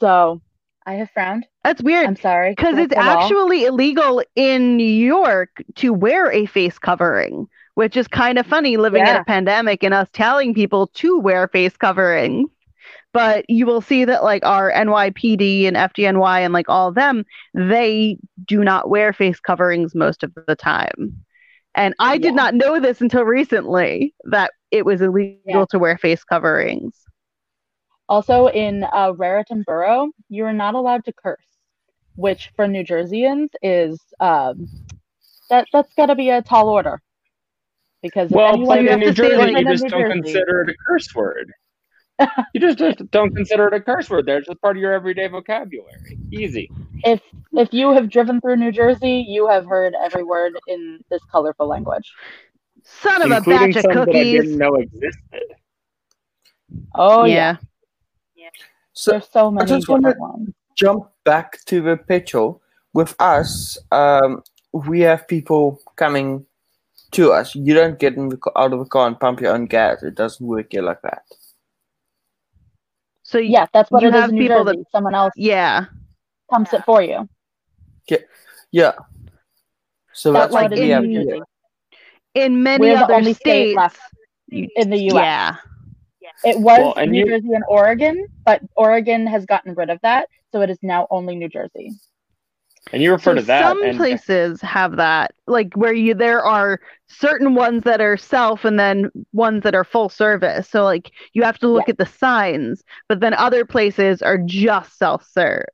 So 0.00 0.42
I 0.84 0.94
have 0.94 1.10
frowned. 1.10 1.46
That's 1.62 1.82
weird. 1.82 2.06
I'm 2.06 2.16
sorry. 2.16 2.50
Because 2.50 2.78
it's 2.78 2.94
actually 2.96 3.64
illegal 3.64 4.22
in 4.34 4.76
New 4.76 4.84
York 4.84 5.62
to 5.76 5.92
wear 5.92 6.30
a 6.32 6.46
face 6.46 6.78
covering, 6.78 7.46
which 7.74 7.96
is 7.96 8.08
kind 8.08 8.38
of 8.38 8.46
funny 8.46 8.76
living 8.76 9.06
in 9.06 9.16
a 9.16 9.24
pandemic 9.24 9.84
and 9.84 9.94
us 9.94 10.08
telling 10.12 10.54
people 10.54 10.88
to 10.94 11.20
wear 11.20 11.46
face 11.48 11.76
coverings. 11.76 12.50
But 13.12 13.44
you 13.48 13.66
will 13.66 13.82
see 13.82 14.06
that 14.06 14.24
like 14.24 14.44
our 14.44 14.72
NYPD 14.72 15.68
and 15.68 15.76
FDNY 15.76 16.40
and 16.40 16.52
like 16.52 16.68
all 16.68 16.88
of 16.88 16.94
them, 16.94 17.24
they 17.54 18.18
do 18.46 18.64
not 18.64 18.88
wear 18.88 19.12
face 19.12 19.38
coverings 19.38 19.94
most 19.94 20.22
of 20.22 20.32
the 20.46 20.56
time. 20.56 21.24
And 21.74 21.94
I 21.98 22.18
did 22.18 22.32
Yeah. 22.34 22.42
not 22.42 22.54
know 22.54 22.80
this 22.80 23.00
until 23.00 23.24
recently 23.24 24.14
that 24.24 24.50
it 24.70 24.84
was 24.84 25.00
illegal 25.00 25.40
Yeah. 25.46 25.64
to 25.70 25.78
wear 25.78 25.96
face 25.98 26.22
coverings. 26.24 26.94
Also, 28.08 28.48
in 28.48 28.84
uh, 28.92 29.12
Raritan 29.16 29.62
Borough, 29.66 30.10
you 30.28 30.44
are 30.44 30.52
not 30.52 30.74
allowed 30.74 31.04
to 31.06 31.12
curse, 31.12 31.38
which 32.16 32.50
for 32.56 32.68
New 32.68 32.84
Jerseyans 32.84 33.48
is 33.62 33.98
um, 34.20 34.68
that 35.48 35.66
that's 35.72 35.92
got 35.94 36.06
to 36.06 36.14
be 36.14 36.28
a 36.30 36.42
tall 36.42 36.68
order. 36.68 37.00
Because 38.02 38.30
Well, 38.30 38.54
anyone 38.54 38.86
in 38.88 39.00
New 39.00 39.12
Jersey, 39.12 39.36
like, 39.36 39.52
you 39.52 39.58
in 39.58 39.66
just 39.66 39.84
New 39.84 39.90
don't 39.90 40.00
Jersey- 40.00 40.20
consider 40.22 40.62
it 40.62 40.70
a 40.70 40.74
curse 40.86 41.14
word. 41.14 41.52
You 42.54 42.60
just, 42.60 42.78
just 42.78 43.10
don't 43.10 43.34
consider 43.34 43.66
it 43.68 43.74
a 43.74 43.80
curse 43.80 44.08
word. 44.10 44.26
There, 44.26 44.38
it's 44.38 44.46
just 44.46 44.60
part 44.60 44.76
of 44.76 44.80
your 44.80 44.92
everyday 44.92 45.26
vocabulary. 45.28 46.18
Easy. 46.30 46.70
if 47.04 47.20
if 47.52 47.72
you 47.72 47.92
have 47.92 48.08
driven 48.10 48.40
through 48.40 48.56
New 48.56 48.72
Jersey, 48.72 49.24
you 49.26 49.48
have 49.48 49.66
heard 49.66 49.94
every 50.02 50.22
word 50.22 50.52
in 50.68 51.00
this 51.10 51.22
colorful 51.30 51.66
language. 51.66 52.12
Son 52.84 53.22
of 53.22 53.30
a 53.30 53.36
including 53.36 53.72
batch 53.72 53.84
of 53.84 53.90
cookies. 53.92 54.12
that 54.12 54.18
I 54.18 54.24
didn't 54.24 54.58
know 54.58 54.74
existed. 54.76 55.42
Oh 56.94 57.24
yeah, 57.24 57.56
yeah. 58.34 58.48
So 58.92 59.12
there's 59.12 59.28
so 59.30 59.50
many 59.50 59.64
I 59.64 59.74
just 59.74 59.88
wanna- 59.88 60.14
ones. 60.18 60.50
jump 60.76 61.08
back 61.24 61.64
to 61.66 61.80
the 61.80 61.96
picture. 61.96 62.52
With 62.94 63.14
us, 63.20 63.78
um, 63.90 64.42
we 64.72 65.00
have 65.00 65.26
people 65.26 65.80
coming 65.96 66.44
to 67.12 67.32
us. 67.32 67.54
You 67.54 67.72
don't 67.72 67.98
get 67.98 68.14
in 68.16 68.28
the, 68.28 68.38
out 68.54 68.72
of 68.74 68.80
the 68.80 68.84
car 68.84 69.06
and 69.06 69.18
pump 69.18 69.40
your 69.40 69.54
own 69.54 69.64
gas. 69.64 70.02
It 70.02 70.14
doesn't 70.14 70.46
work 70.46 70.66
here 70.72 70.82
like 70.82 71.00
that. 71.02 71.22
So 73.32 73.38
y- 73.38 73.46
Yeah, 73.46 73.66
that's 73.72 73.90
what 73.90 74.02
you 74.02 74.08
it 74.08 74.14
is 74.14 74.20
have 74.20 74.30
in 74.30 74.36
New 74.36 74.42
people 74.42 74.64
Jersey. 74.64 74.76
that- 74.78 74.90
Someone 74.92 75.14
else 75.14 75.32
yeah. 75.36 75.86
pumps 76.50 76.72
it 76.74 76.84
for 76.84 77.02
you. 77.02 77.26
Yeah. 78.74 78.92
So 80.14 80.32
That's 80.32 80.44
that's, 80.44 80.54
like 80.54 80.62
what 80.70 80.70
what 80.72 80.80
we 80.80 80.88
have 80.90 81.04
in 81.04 81.10
New 81.10 81.44
In 82.34 82.62
many 82.62 82.86
We're 82.90 82.96
other 82.96 83.14
only 83.14 83.34
state 83.34 83.72
states, 83.72 83.76
left 83.76 84.00
in 84.50 84.88
the 84.90 84.96
U.S. 85.12 85.24
yeah. 85.24 85.56
It 86.44 86.58
was 86.58 86.94
Well, 86.96 87.06
New 87.06 87.18
you- 87.20 87.26
Jersey 87.26 87.52
and 87.52 87.64
Oregon, 87.68 88.26
but 88.46 88.62
Oregon 88.76 89.26
has 89.26 89.44
gotten 89.46 89.74
rid 89.74 89.90
of 89.90 90.00
that, 90.02 90.28
so 90.52 90.60
it 90.62 90.70
is 90.70 90.78
now 90.82 91.06
only 91.10 91.36
New 91.36 91.48
Jersey. 91.48 91.92
And 92.92 93.02
you 93.02 93.12
refer 93.12 93.34
So 93.34 93.40
to 93.40 93.42
that. 93.42 93.62
some 93.62 93.82
and 93.82 93.96
places 93.96 94.60
have 94.62 94.96
that, 94.96 95.34
like 95.46 95.74
where 95.74 95.92
you 95.94 96.14
there 96.14 96.44
are 96.44 96.80
certain 97.08 97.54
ones 97.54 97.84
that 97.84 98.00
are 98.00 98.16
self 98.16 98.64
and 98.64 98.78
then 98.78 99.10
ones 99.32 99.62
that 99.64 99.74
are 99.74 99.84
full 99.84 100.08
service. 100.08 100.68
So 100.68 100.84
like 100.84 101.12
you 101.32 101.42
have 101.42 101.58
to 101.58 101.68
look 101.68 101.88
at 101.88 101.98
the 101.98 102.06
signs, 102.06 102.82
but 103.08 103.20
then 103.20 103.34
other 103.34 103.64
places 103.64 104.22
are 104.22 104.38
just 104.38 104.98
self 104.98 105.26
serve. 105.30 105.66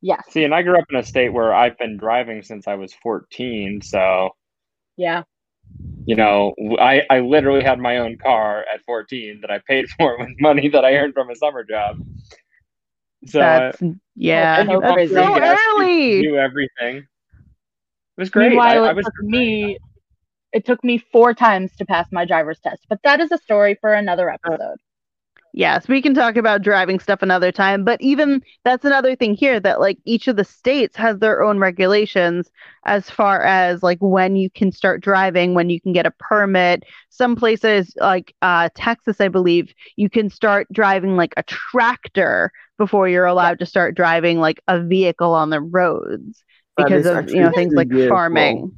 Yes. 0.00 0.24
see, 0.28 0.44
and 0.44 0.54
I 0.54 0.62
grew 0.62 0.78
up 0.78 0.84
in 0.90 0.96
a 0.96 1.02
state 1.02 1.32
where 1.32 1.52
I've 1.52 1.78
been 1.78 1.96
driving 1.96 2.42
since 2.42 2.68
I 2.68 2.74
was 2.74 2.94
14. 2.94 3.80
So, 3.82 4.30
Yeah. 4.96 5.24
you 6.06 6.16
know, 6.16 6.54
I, 6.80 7.02
I 7.10 7.20
literally 7.20 7.62
had 7.62 7.78
my 7.78 7.98
own 7.98 8.16
car 8.16 8.64
at 8.72 8.82
14 8.84 9.40
that 9.42 9.50
I 9.50 9.60
paid 9.66 9.88
for 9.98 10.18
with 10.18 10.30
money 10.40 10.68
that 10.68 10.84
I 10.84 10.94
earned 10.96 11.14
from 11.14 11.30
a 11.30 11.34
summer 11.36 11.64
job. 11.64 11.96
So, 13.26 13.40
uh, 13.56 13.72
That's 13.72 13.82
yeah. 14.14 14.56
and 14.56 14.70
you 14.70 14.78
so 14.78 14.82
pump 14.82 15.00
crazy. 15.00 15.10
your 15.10 15.20
own 15.20 15.32
So 15.32 15.34
gas, 15.34 15.60
you 15.76 15.88
early! 15.90 16.20
do 16.20 16.36
everything. 16.36 16.96
It 16.98 17.06
was 18.20 18.30
great. 18.30 18.64
Meanwhile, 18.64 18.84
I, 18.84 18.90
I 18.90 18.92
it 18.92 18.96
was 18.96 19.06
took 19.06 19.20
me 19.20 19.78
it 20.52 20.64
took 20.64 20.82
me 20.84 20.98
four 20.98 21.34
times 21.34 21.76
to 21.76 21.84
pass 21.86 22.08
my 22.12 22.24
driver's 22.24 22.60
test, 22.60 22.86
but 22.88 23.00
that 23.04 23.20
is 23.20 23.30
a 23.32 23.38
story 23.38 23.74
for 23.80 23.92
another 23.92 24.30
episode. 24.30 24.78
Yes, 25.54 25.88
we 25.88 26.02
can 26.02 26.14
talk 26.14 26.36
about 26.36 26.62
driving 26.62 26.98
stuff 27.00 27.22
another 27.22 27.50
time, 27.50 27.84
but 27.84 28.00
even 28.00 28.42
that's 28.64 28.84
another 28.84 29.16
thing 29.16 29.34
here 29.34 29.58
that 29.60 29.80
like 29.80 29.98
each 30.04 30.28
of 30.28 30.36
the 30.36 30.44
states 30.44 30.96
has 30.96 31.18
their 31.18 31.42
own 31.42 31.58
regulations 31.58 32.50
as 32.84 33.08
far 33.10 33.42
as 33.42 33.82
like 33.82 33.98
when 34.00 34.36
you 34.36 34.50
can 34.50 34.70
start 34.70 35.00
driving, 35.02 35.54
when 35.54 35.70
you 35.70 35.80
can 35.80 35.92
get 35.92 36.06
a 36.06 36.12
permit. 36.18 36.84
Some 37.08 37.34
places 37.34 37.94
like 37.98 38.34
uh 38.42 38.68
Texas, 38.74 39.20
I 39.20 39.28
believe, 39.28 39.72
you 39.96 40.08
can 40.10 40.28
start 40.30 40.68
driving 40.72 41.16
like 41.16 41.34
a 41.36 41.42
tractor 41.44 42.52
before 42.78 43.08
you're 43.08 43.26
allowed 43.26 43.58
to 43.60 43.66
start 43.66 43.96
driving 43.96 44.38
like 44.40 44.60
a 44.68 44.82
vehicle 44.82 45.34
on 45.34 45.50
the 45.50 45.60
roads 45.60 46.44
because 46.76 47.06
of 47.06 47.28
you 47.28 47.40
know 47.40 47.52
things 47.52 47.74
like 47.76 47.88
really 47.90 48.06
farming. 48.08 48.72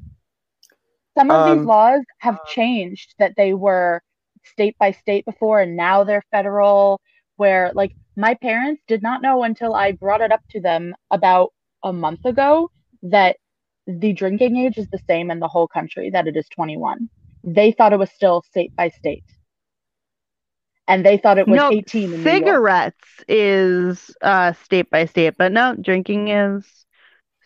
Some 1.17 1.31
of 1.31 1.43
Um, 1.43 1.45
these 1.45 1.65
laws 1.65 2.05
have 2.19 2.43
changed 2.45 3.15
that 3.19 3.37
they 3.37 3.55
were 3.55 4.03
state 4.45 4.77
by 4.79 4.91
state 4.93 5.25
before 5.25 5.61
and 5.61 5.77
now 5.77 6.03
they're 6.05 6.25
federal 6.31 7.01
where 7.37 7.71
like 7.75 7.93
my 8.17 8.35
parents 8.35 8.83
did 8.89 9.03
not 9.03 9.23
know 9.23 9.43
until 9.45 9.75
I 9.75 9.93
brought 9.93 10.21
it 10.21 10.33
up 10.33 10.43
to 10.51 10.61
them 10.61 10.95
about 11.11 11.53
a 11.83 11.93
month 11.93 12.25
ago 12.25 12.71
that 13.03 13.37
the 13.87 14.13
drinking 14.13 14.57
age 14.57 14.79
is 14.79 14.89
the 14.91 14.99
same 15.09 15.31
in 15.31 15.39
the 15.41 15.49
whole 15.49 15.69
country 15.69 16.11
that 16.11 16.27
it 16.27 16.37
is 16.37 16.49
21. 16.49 17.09
They 17.45 17.73
thought 17.73 17.93
it 17.93 17.99
was 17.99 18.11
still 18.11 18.43
state 18.43 18.73
by 18.77 18.89
state. 18.89 19.25
And 20.91 21.07
they 21.07 21.17
thought 21.17 21.39
it 21.39 21.49
was 21.49 21.63
No, 21.63 21.71
18 21.71 22.13
in 22.15 22.25
New 22.25 22.37
York. 22.37 22.63
cigarettes 22.63 23.25
is 23.29 24.11
uh 24.23 24.53
state 24.53 24.91
by 24.91 25.07
state, 25.07 25.35
but 25.39 25.53
no, 25.53 25.75
drinking 25.81 26.29
is 26.29 26.87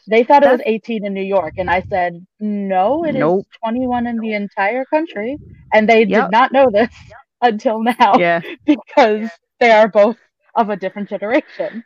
They 0.08 0.24
thought 0.24 0.42
it 0.44 0.50
was 0.50 0.60
18 0.66 1.04
in 1.04 1.14
New 1.14 1.22
York, 1.22 1.54
and 1.58 1.70
I 1.70 1.82
said, 1.82 2.26
no, 2.40 3.04
it 3.04 3.16
is 3.16 3.32
Nope. 3.36 3.46
21 3.62 4.06
in 4.06 4.20
the 4.20 4.34
entire 4.34 4.84
country. 4.86 5.38
And 5.72 5.88
they 5.88 6.04
Yep. 6.06 6.28
did 6.28 6.30
not 6.30 6.52
know 6.52 6.70
this 6.70 6.90
until 7.42 7.82
now 7.82 8.20
yeah. 8.20 8.40
because 8.66 9.30
they 9.60 9.70
are 9.70 9.88
both 9.88 10.18
of 10.54 10.70
a 10.70 10.76
different 10.76 11.08
generation. 11.08 11.84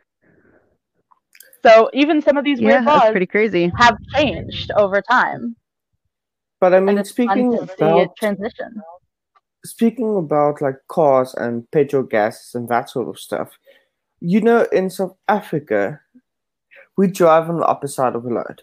So 1.64 1.90
even 1.92 2.22
some 2.22 2.36
of 2.36 2.44
these 2.44 2.60
weird 2.62 2.84
that's 2.84 2.86
laws 2.86 3.10
pretty 3.10 3.26
crazy. 3.26 3.72
have 3.76 3.96
changed 4.16 4.70
over 4.76 5.02
time. 5.02 5.56
But 6.60 6.74
I 6.74 6.80
mean, 6.80 6.98
it's 6.98 7.10
speaking 7.10 7.50
to 7.50 7.66
see 7.78 7.98
about 7.98 8.16
transition. 8.16 8.82
Speaking 9.64 10.16
about 10.16 10.60
like 10.60 10.76
cars 10.88 11.34
and 11.34 11.70
petrol 11.70 12.02
gases 12.02 12.54
and 12.54 12.68
that 12.68 12.90
sort 12.90 13.08
of 13.08 13.18
stuff, 13.18 13.58
you 14.20 14.40
know, 14.40 14.66
in 14.72 14.90
South 14.90 15.16
Africa, 15.28 16.00
we 16.96 17.08
drive 17.08 17.48
on 17.48 17.58
the 17.58 17.66
opposite 17.66 17.94
side 17.94 18.14
of 18.14 18.24
the 18.24 18.30
road. 18.30 18.62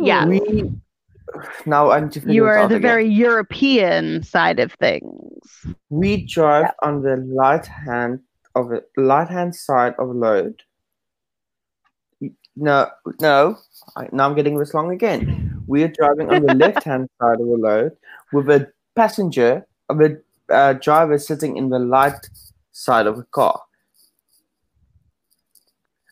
Yeah. 0.00 0.26
We 0.26 0.72
now 1.66 1.90
I'm 1.90 2.10
to 2.10 2.32
You 2.32 2.46
are 2.46 2.68
the 2.68 2.76
again. 2.76 2.82
very 2.82 3.08
European 3.08 4.22
side 4.22 4.60
of 4.60 4.72
things. 4.72 5.40
We 5.88 6.26
drive 6.26 6.70
on 6.82 7.02
the 7.02 7.16
right 7.16 7.64
hand 7.64 8.20
of 8.54 8.68
the 8.68 8.84
right 8.96 9.28
hand 9.28 9.54
side 9.54 9.94
of 9.98 10.08
the 10.08 10.14
road. 10.14 10.62
No, 12.54 12.90
no. 13.20 13.56
I, 13.96 14.08
now 14.12 14.28
I'm 14.28 14.34
getting 14.34 14.58
this 14.58 14.74
wrong 14.74 14.92
again. 14.92 15.62
We 15.66 15.84
are 15.84 15.88
driving 15.88 16.30
on 16.30 16.42
the 16.44 16.54
left 16.66 16.84
hand 16.84 17.08
side 17.20 17.40
of 17.40 17.46
the 17.46 17.58
road 17.58 17.96
with 18.32 18.50
a 18.50 18.70
passenger, 18.94 19.66
of 19.88 20.00
a 20.00 20.16
uh, 20.52 20.72
driver 20.74 21.18
sitting 21.18 21.56
in 21.56 21.68
the 21.70 21.80
right 21.80 22.28
side 22.72 23.06
of 23.06 23.16
the 23.16 23.24
car. 23.24 23.62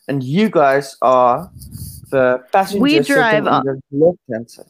And 0.07 0.23
you 0.23 0.49
guys 0.49 0.97
are 1.01 1.51
the 2.09 2.43
passenger 2.51 2.81
We 2.81 2.91
sitting 2.97 3.15
drive 3.15 3.47
on 3.47 3.67
on- 3.67 3.81
the 3.91 3.97
left 4.05 4.19
hand 4.31 4.49
side. 4.51 4.65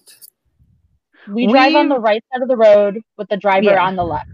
We 1.28 1.48
drive 1.48 1.76
on 1.76 1.88
the 1.88 2.00
right 2.00 2.24
side 2.34 2.42
of 2.42 2.48
the 2.48 2.58
road 2.58 3.02
with 3.18 3.30
the 3.30 3.38
driver 3.38 3.66
Yeah. 3.72 3.86
on 3.86 3.96
the 3.96 4.04
left. 4.04 4.30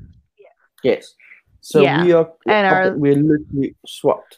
Yes. 0.84 1.14
So 1.62 1.82
Yeah. 1.82 2.04
we 2.04 2.14
are 2.14 2.32
And 2.48 2.66
our- 2.68 2.96
we're 2.98 3.16
literally 3.16 3.76
swapped. 3.86 4.38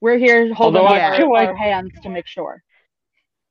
We're 0.00 0.16
here 0.18 0.54
holding 0.54 0.80
Although 0.80 0.94
I 0.94 1.00
our, 1.00 1.46
our 1.48 1.54
hands 1.56 1.92
to 2.02 2.08
make 2.08 2.26
sure. 2.26 2.62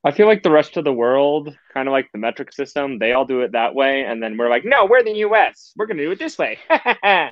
I 0.10 0.12
feel 0.12 0.26
like 0.26 0.42
the 0.42 0.50
rest 0.50 0.76
of 0.76 0.86
the 0.86 0.92
world, 0.92 1.56
kind 1.72 1.88
of 1.88 1.92
like 1.92 2.10
the 2.12 2.18
metric 2.18 2.52
system, 2.52 2.98
they 2.98 3.14
all 3.14 3.26
do 3.26 3.42
it 3.42 3.52
that 3.52 3.76
way, 3.76 4.04
and 4.04 4.24
then 4.24 4.38
we're 4.38 4.50
like, 4.50 4.66
no, 4.66 4.88
we're 4.88 5.04
the 5.04 5.14
U.S. 5.18 5.72
We're 5.76 5.86
gonna 5.86 6.02
do 6.02 6.12
it 6.12 6.18
this 6.18 6.36
way. 6.36 6.58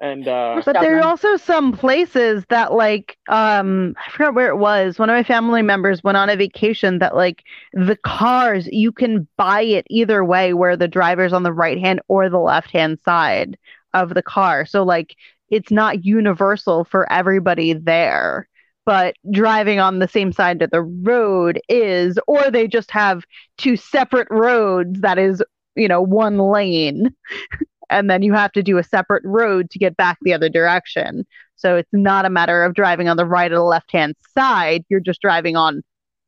And 0.00 0.28
uh, 0.28 0.62
But 0.64 0.74
there 0.74 0.98
are 0.98 1.04
also 1.04 1.36
some 1.36 1.72
places 1.72 2.44
that 2.50 2.72
like 2.72 3.16
um 3.28 3.96
I 4.06 4.10
forgot 4.10 4.34
where 4.34 4.48
it 4.48 4.58
was. 4.58 4.96
One 4.96 5.10
of 5.10 5.14
my 5.14 5.24
family 5.24 5.62
members 5.62 6.04
went 6.04 6.16
on 6.16 6.30
a 6.30 6.36
vacation 6.36 7.00
that 7.00 7.16
like 7.16 7.42
the 7.72 7.96
cars 8.04 8.68
you 8.70 8.92
can 8.92 9.26
buy 9.36 9.62
it 9.62 9.86
either 9.90 10.24
way 10.24 10.54
where 10.54 10.76
the 10.76 10.86
driver's 10.86 11.32
on 11.32 11.42
the 11.42 11.52
right 11.52 11.80
hand 11.80 12.00
or 12.06 12.28
the 12.28 12.38
left 12.38 12.70
hand 12.70 13.00
side 13.04 13.58
of 13.92 14.14
the 14.14 14.22
car. 14.22 14.66
So 14.66 14.84
like 14.84 15.16
it's 15.50 15.72
not 15.72 16.04
universal 16.04 16.84
for 16.84 17.10
everybody 17.12 17.72
there. 17.72 18.48
But 18.88 19.16
driving 19.30 19.80
on 19.80 19.98
the 19.98 20.08
same 20.08 20.32
side 20.32 20.62
of 20.62 20.70
the 20.70 20.80
road 20.80 21.60
is, 21.68 22.18
or 22.26 22.50
they 22.50 22.66
just 22.66 22.90
have 22.90 23.22
two 23.58 23.76
separate 23.76 24.28
roads 24.30 25.02
that 25.02 25.18
is, 25.18 25.42
you 25.76 25.88
know, 25.88 26.00
one 26.00 26.38
lane 26.38 27.14
and 27.90 28.08
then 28.08 28.22
you 28.22 28.32
have 28.32 28.50
to 28.52 28.62
do 28.62 28.78
a 28.78 28.82
separate 28.82 29.22
road 29.26 29.68
to 29.72 29.78
get 29.78 29.94
back 29.98 30.16
the 30.22 30.32
other 30.32 30.48
direction. 30.48 31.26
So 31.56 31.76
it's 31.76 31.92
not 31.92 32.24
a 32.24 32.30
matter 32.30 32.64
of 32.64 32.72
driving 32.72 33.10
on 33.10 33.18
the 33.18 33.26
right 33.26 33.52
or 33.52 33.56
the 33.56 33.62
left 33.62 33.92
hand 33.92 34.14
side. 34.34 34.86
You're 34.88 35.00
just 35.00 35.20
driving 35.20 35.54
on 35.54 35.82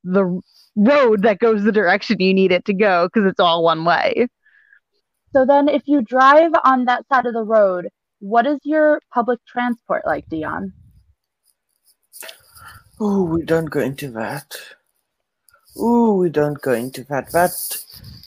the 0.05 0.43
road 0.77 1.23
that 1.23 1.39
goes 1.39 1.65
the 1.65 1.73
direction 1.73 2.21
you 2.21 2.35
need 2.35 2.53
it 2.53 2.67
to 2.67 2.75
go 2.75 3.09
because 3.09 3.27
it's 3.27 3.41
all 3.41 3.65
one 3.65 3.87
way. 3.87 4.27
So 5.33 5.47
then, 5.47 5.67
if 5.67 5.85
you 5.87 6.03
drive 6.03 6.53
on 6.63 6.85
that 6.85 7.09
side 7.09 7.25
of 7.25 7.33
the 7.33 7.43
road, 7.43 7.89
what 8.19 8.47
is 8.47 8.59
your 8.65 9.01
public 9.11 9.39
transport 9.47 10.03
like, 10.05 10.29
Dion? 10.29 10.75
Oh, 13.03 13.23
we 13.23 13.43
don't 13.45 13.71
go 13.71 13.81
into 13.81 14.11
that. 14.11 14.55
Oh, 15.79 16.17
we 16.17 16.29
don't 16.29 16.61
go 16.61 16.75
into 16.75 17.03
that. 17.05 17.33
That, 17.33 17.53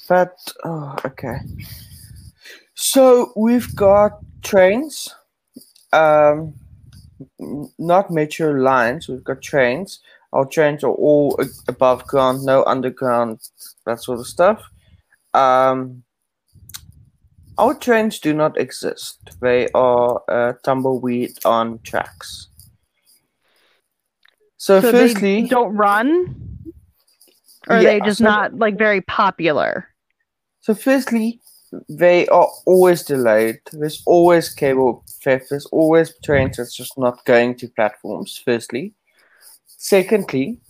that. 0.07 0.51
Oh, 0.63 0.95
okay. 1.05 1.37
So 2.73 3.31
we've 3.35 3.75
got 3.75 4.19
trains, 4.41 5.13
um, 5.91 6.55
not 7.77 8.09
metro 8.09 8.51
lines. 8.51 9.07
We've 9.07 9.23
got 9.23 9.43
trains. 9.43 9.99
Our 10.33 10.45
trains 10.45 10.83
are 10.83 10.91
all 10.91 11.39
above 11.67 12.07
ground, 12.07 12.43
no 12.43 12.63
underground, 12.63 13.47
that 13.85 14.01
sort 14.01 14.19
of 14.19 14.25
stuff. 14.25 14.63
Um, 15.35 16.03
our 17.59 17.75
trains 17.75 18.17
do 18.17 18.33
not 18.33 18.57
exist. 18.57 19.19
They 19.39 19.69
are 19.75 20.23
uh, 20.27 20.53
tumbleweed 20.63 21.37
on 21.45 21.77
tracks. 21.83 22.47
So, 24.63 24.79
So 24.79 24.91
firstly, 24.93 25.41
they 25.41 25.47
don't 25.49 25.75
run? 25.75 26.37
Or 27.67 27.75
are 27.75 27.81
Yeah, 27.83 27.89
they 27.89 27.99
just 27.99 28.19
so- 28.19 28.23
not 28.23 28.57
like 28.57 28.77
very 28.77 29.01
popular? 29.01 29.89
So, 30.61 30.73
firstly, 30.73 31.41
they 31.89 32.27
are 32.29 32.47
always 32.65 33.03
delayed. 33.03 33.59
There's 33.73 34.01
always 34.05 34.47
cable 34.47 35.03
theft. 35.21 35.47
There's 35.49 35.65
always 35.65 36.13
trains 36.23 36.55
that's 36.55 36.73
just 36.73 36.97
not 36.97 37.25
going 37.25 37.55
to 37.55 37.67
platforms. 37.67 38.41
Firstly, 38.45 38.93
secondly, 39.67 40.61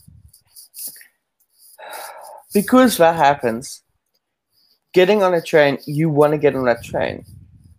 because 2.52 2.98
that 2.98 3.16
happens, 3.16 3.84
getting 4.92 5.22
on 5.22 5.36
a 5.36 5.42
train, 5.42 5.78
you 5.86 6.10
want 6.10 6.32
to 6.34 6.40
get 6.40 6.56
on 6.56 6.66
that 6.66 6.84
train, 6.84 7.26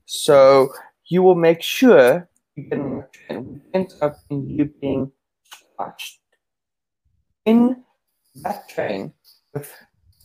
so 0.07 0.73
you 1.07 1.25
will 1.25 1.35
make 1.35 1.61
sure 1.61 2.29
you 2.55 2.63
get 2.71 2.79
on 2.79 2.99
that 2.99 3.13
train. 3.13 3.61
It 3.65 3.77
ends 3.77 3.97
up 4.01 4.21
in 4.31 4.49
you 4.49 4.67
being 4.81 5.11
in 7.45 7.85
that 8.43 8.69
train 8.69 9.13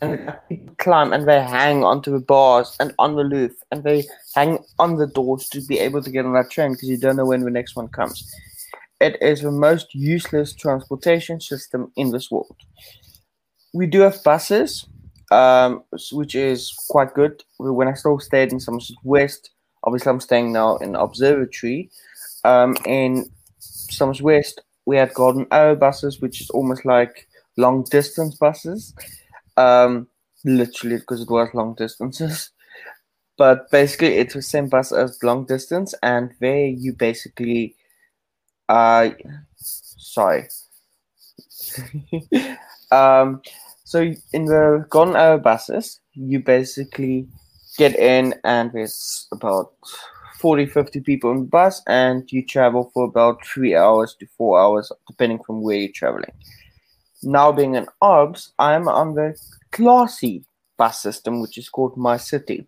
and 0.02 0.34
people 0.48 0.74
climb 0.78 1.14
and 1.14 1.28
they 1.28 1.42
hang 1.42 1.84
onto 1.84 2.12
the 2.12 2.20
bars 2.20 2.76
and 2.80 2.94
on 3.00 3.16
the 3.16 3.26
roof 3.26 3.52
and 3.72 3.84
they 3.84 4.06
hang 4.34 4.60
on 4.78 4.96
the 4.96 5.08
doors 5.08 5.48
to 5.50 5.62
be 5.62 5.78
able 5.80 6.02
to 6.02 6.10
get 6.10 6.26
on 6.26 6.34
that 6.34 6.50
train 6.50 6.72
because 6.72 6.90
you 6.90 6.98
don't 6.98 7.18
know 7.18 7.26
when 7.26 7.42
the 7.42 7.52
next 7.52 7.76
one 7.76 7.88
comes. 7.90 8.34
It 9.02 9.18
is 9.22 9.42
the 9.42 9.52
most 9.52 9.94
useless 9.94 10.54
transportation 10.54 11.40
system 11.40 11.92
in 11.96 12.12
this 12.12 12.30
world. 12.32 12.56
We 13.74 13.88
do 13.88 14.02
have 14.02 14.24
buses, 14.24 14.88
um, 15.32 15.84
which 16.12 16.36
is 16.36 16.74
quite 16.90 17.14
good. 17.14 17.44
When 17.58 17.88
I 17.88 17.94
still 17.94 18.20
stayed 18.20 18.52
in 18.52 18.60
Somerset 18.60 18.98
West, 19.04 19.52
obviously 19.84 20.10
I'm 20.10 20.20
staying 20.20 20.52
now 20.52 20.78
in 20.78 20.96
Observatory. 20.96 21.90
Um, 22.44 22.76
in 22.86 23.30
Somerset 23.60 24.24
West, 24.24 24.62
we 24.90 24.98
had 24.98 25.14
Golden 25.14 25.46
Arrow 25.52 25.76
buses, 25.76 26.20
which 26.20 26.42
is 26.42 26.50
almost 26.50 26.84
like 26.84 27.28
long 27.58 27.84
distance 27.84 28.34
buses. 28.36 28.96
Um 29.56 30.08
literally 30.44 30.98
because 30.98 31.22
it 31.22 31.30
was 31.30 31.50
long 31.54 31.76
distances. 31.76 32.50
But 33.38 33.72
basically 33.72 34.16
it's 34.18 34.34
the 34.34 34.42
same 34.42 34.68
bus 34.68 34.92
as 34.92 35.18
long 35.24 35.46
distance 35.46 35.94
and 36.04 36.32
there 36.42 36.66
you 36.66 36.92
basically 36.94 37.76
uh 38.68 39.10
sorry. 39.58 40.50
Um 42.92 43.42
so 43.84 44.00
in 44.34 44.46
the 44.46 44.86
Golden 44.90 45.16
Arrow 45.16 45.38
buses 45.38 46.00
you 46.14 46.40
basically 46.40 47.28
get 47.78 47.96
in 47.96 48.34
and 48.44 48.72
there's 48.74 49.28
about 49.32 49.72
40 50.40 50.66
50 50.68 51.02
people 51.02 51.32
in 51.32 51.40
the 51.40 51.46
bus 51.46 51.82
and 51.88 52.32
you 52.32 52.46
travel 52.46 52.90
for 52.94 53.04
about 53.06 53.46
three 53.46 53.76
hours 53.76 54.16
to 54.20 54.28
four 54.38 54.60
hours 54.60 54.92
depending 55.08 55.40
from 55.46 55.62
where 55.62 55.78
you're 55.78 55.92
traveling 55.94 56.32
now 57.24 57.52
being 57.52 57.76
an 57.76 57.88
OBS, 58.02 58.54
I'm 58.60 58.88
on 58.88 59.16
the 59.16 59.36
classy 59.72 60.44
bus 60.78 61.02
system, 61.02 61.42
which 61.42 61.58
is 61.58 61.70
called 61.70 61.96
MyCiTi. 61.96 62.66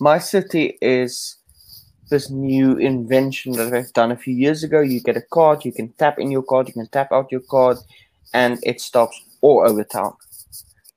My 0.00 0.18
City 0.18 0.78
is 0.80 1.36
this 2.10 2.30
new 2.30 2.76
invention 2.76 3.52
that 3.52 3.70
they've 3.70 3.92
done 3.92 4.10
a 4.10 4.16
few 4.16 4.34
years 4.34 4.62
ago. 4.64 4.80
You 4.80 5.00
get 5.00 5.16
a 5.16 5.22
card, 5.22 5.64
you 5.64 5.72
can 5.72 5.92
tap 5.92 6.18
in 6.18 6.30
your 6.30 6.42
card, 6.42 6.68
you 6.68 6.74
can 6.74 6.88
tap 6.88 7.12
out 7.12 7.30
your 7.30 7.42
card, 7.42 7.78
and 8.32 8.58
it 8.62 8.80
stops 8.80 9.20
all 9.40 9.62
over 9.68 9.84
town. 9.84 10.14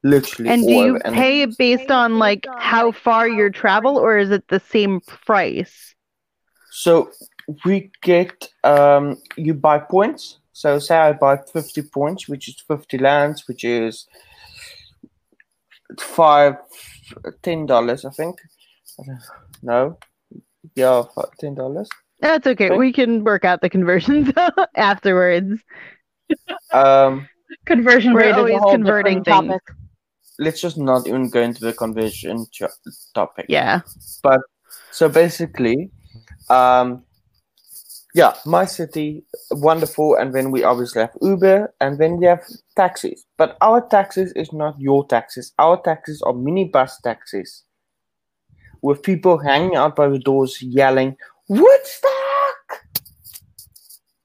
Literally 0.04 0.50
And 0.50 0.64
do 0.64 0.72
you 0.72 1.00
over. 1.04 1.16
Pay 1.16 1.46
based 1.46 1.92
on 1.92 2.20
like 2.20 2.46
how 2.58 2.92
far 2.92 3.28
you 3.28 3.50
travel 3.50 3.98
or 3.98 4.18
is 4.18 4.32
it 4.32 4.48
the 4.48 4.60
same 4.60 5.02
price? 5.02 5.96
So 6.78 7.10
we 7.66 7.90
get 8.04 8.50
um 8.64 9.18
you 9.36 9.56
buy 9.56 9.80
points. 9.80 10.38
So 10.54 10.78
say 10.78 10.96
I 10.96 11.14
buy 11.14 11.38
50 11.38 11.82
points, 11.84 12.28
which 12.28 12.48
is 12.50 12.56
50 12.68 12.98
rands, 12.98 13.48
which 13.48 13.64
is 13.64 14.06
five 16.00 16.58
ten 17.42 17.66
dollars, 17.66 18.06
I 18.06 18.12
think. 18.12 18.36
No. 19.64 19.98
Yeah, 20.76 21.04
ten 21.40 21.56
dollars. 21.56 21.90
That's 22.20 22.46
okay. 22.46 22.70
Okay. 22.70 22.78
We 22.78 22.94
can 22.94 23.24
work 23.24 23.44
out 23.44 23.62
the 23.62 23.70
conversions 23.70 24.32
afterwards. 24.76 25.60
Um 26.72 27.28
Conversion 27.66 28.14
We're 28.14 28.20
rate 28.20 28.30
is 28.32 28.38
always 28.38 28.72
converting 28.72 29.24
different 29.24 29.48
things. 29.50 29.62
topic. 29.62 29.76
let's 30.38 30.62
just 30.62 30.78
not 30.78 31.08
even 31.08 31.30
go 31.30 31.42
into 31.42 31.62
the 31.62 31.74
conversion 31.74 32.46
topic. 33.16 33.46
Yeah. 33.50 33.82
But 34.22 34.42
so 34.92 35.10
basically, 35.10 35.90
um, 36.50 37.04
yeah, 38.14 38.34
MyCiTi, 38.46 39.24
wonderful, 39.52 40.16
and 40.16 40.34
then 40.34 40.50
we 40.50 40.64
obviously 40.64 41.02
have 41.02 41.16
Uber, 41.22 41.74
and 41.80 42.00
then 42.00 42.18
we 42.18 42.26
have 42.26 42.44
taxis. 42.76 43.26
But 43.38 43.58
our 43.62 43.88
taxis 43.88 44.32
is 44.32 44.52
not 44.52 44.80
your 44.80 45.06
taxis. 45.06 45.54
Our 45.60 45.80
taxis 45.82 46.22
are 46.24 46.34
minibus 46.34 46.94
taxis, 47.04 47.64
with 48.82 49.04
people 49.04 49.38
hanging 49.38 49.76
out 49.76 49.96
by 49.96 50.08
the 50.10 50.20
doors 50.20 50.62
yelling 50.62 51.16
"Woodstock." 51.48 52.14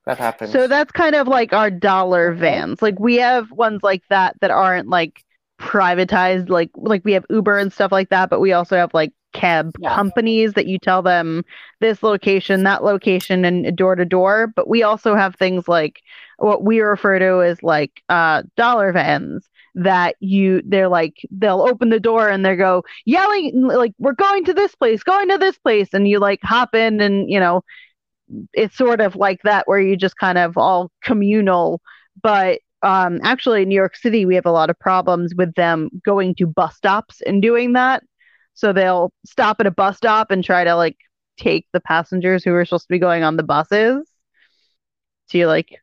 That 0.06 0.18
happens. 0.18 0.52
So 0.52 0.66
that's 0.66 0.92
kind 0.92 1.14
of 1.14 1.28
like 1.28 1.52
our 1.52 1.70
dollar 1.70 2.32
vans. 2.32 2.82
Like 2.82 2.98
we 2.98 3.16
have 3.16 3.50
ones 3.52 3.82
like 3.82 4.02
that 4.08 4.37
that 4.40 4.50
aren't 4.50 4.88
like 4.88 5.24
privatized 5.62 6.51
like 6.51 6.70
like 6.77 7.03
we 7.05 7.12
have 7.12 7.27
Uber 7.31 7.59
and 7.59 7.72
stuff 7.72 7.92
like 7.92 8.11
that, 8.11 8.31
but 8.31 8.40
we 8.40 8.53
also 8.53 8.77
have 8.77 8.92
like 8.94 9.12
cab 9.33 9.77
Yeah. 9.77 9.88
companies 9.88 10.55
that 10.55 10.66
you 10.66 10.79
tell 10.79 11.03
them 11.03 11.44
this 11.81 12.03
location, 12.03 12.64
that 12.64 12.85
location 12.85 13.44
and 13.44 13.77
door 13.77 13.94
to 13.96 14.05
door, 14.05 14.53
but 14.57 14.68
we 14.68 14.83
also 14.83 15.14
have 15.14 15.37
things 15.37 15.68
like 15.68 16.01
what 16.38 16.64
we 16.64 16.81
refer 16.81 17.18
to 17.18 17.42
as 17.42 17.62
like 17.62 18.03
uh 18.09 18.42
dollar 18.57 18.92
vans 18.92 19.48
that 19.75 20.16
you 20.20 20.61
they're 20.66 20.88
like 20.88 21.14
they'll 21.31 21.62
open 21.62 21.88
the 21.90 22.01
door 22.01 22.29
and 22.29 22.44
they 22.44 22.57
go 22.57 22.85
yelling 23.07 23.53
like 23.62 23.92
we're 23.98 24.12
going 24.14 24.44
to 24.44 24.55
this 24.55 24.75
place, 24.75 25.03
going 25.03 25.29
to 25.29 25.38
this 25.38 25.59
place 25.59 25.88
and 25.94 26.09
you 26.09 26.18
like 26.18 26.40
hop 26.42 26.75
in 26.75 27.01
and 27.01 27.31
you 27.31 27.40
know 27.40 27.62
it's 28.55 28.77
sort 28.77 29.01
of 29.01 29.16
like 29.16 29.40
that 29.44 29.68
where 29.68 29.81
you 29.81 29.96
just 29.96 30.16
kind 30.16 30.38
of 30.38 30.57
all 30.57 30.90
communal 31.03 31.81
but 32.22 32.61
um 32.82 33.20
actually 33.22 33.62
in 33.62 33.68
new 33.68 33.74
york 33.74 33.96
city 33.96 34.24
we 34.26 34.34
have 34.34 34.46
a 34.46 34.50
lot 34.52 34.70
of 34.70 34.78
problems 34.78 35.34
with 35.36 35.54
them 35.54 35.88
going 36.04 36.34
to 36.34 36.46
bus 36.46 36.76
stops 36.76 37.20
and 37.22 37.42
doing 37.42 37.72
that 37.72 38.02
so 38.54 38.72
they'll 38.72 39.12
stop 39.24 39.56
at 39.60 39.66
a 39.66 39.70
bus 39.70 39.96
stop 39.96 40.30
and 40.30 40.44
try 40.44 40.64
to 40.64 40.74
like 40.74 40.96
take 41.38 41.66
the 41.72 41.80
passengers 41.80 42.44
who 42.44 42.52
are 42.54 42.64
supposed 42.64 42.84
to 42.84 42.92
be 42.92 42.98
going 42.98 43.22
on 43.22 43.36
the 43.36 43.42
buses 43.42 44.08
to 45.30 45.46
like 45.46 45.78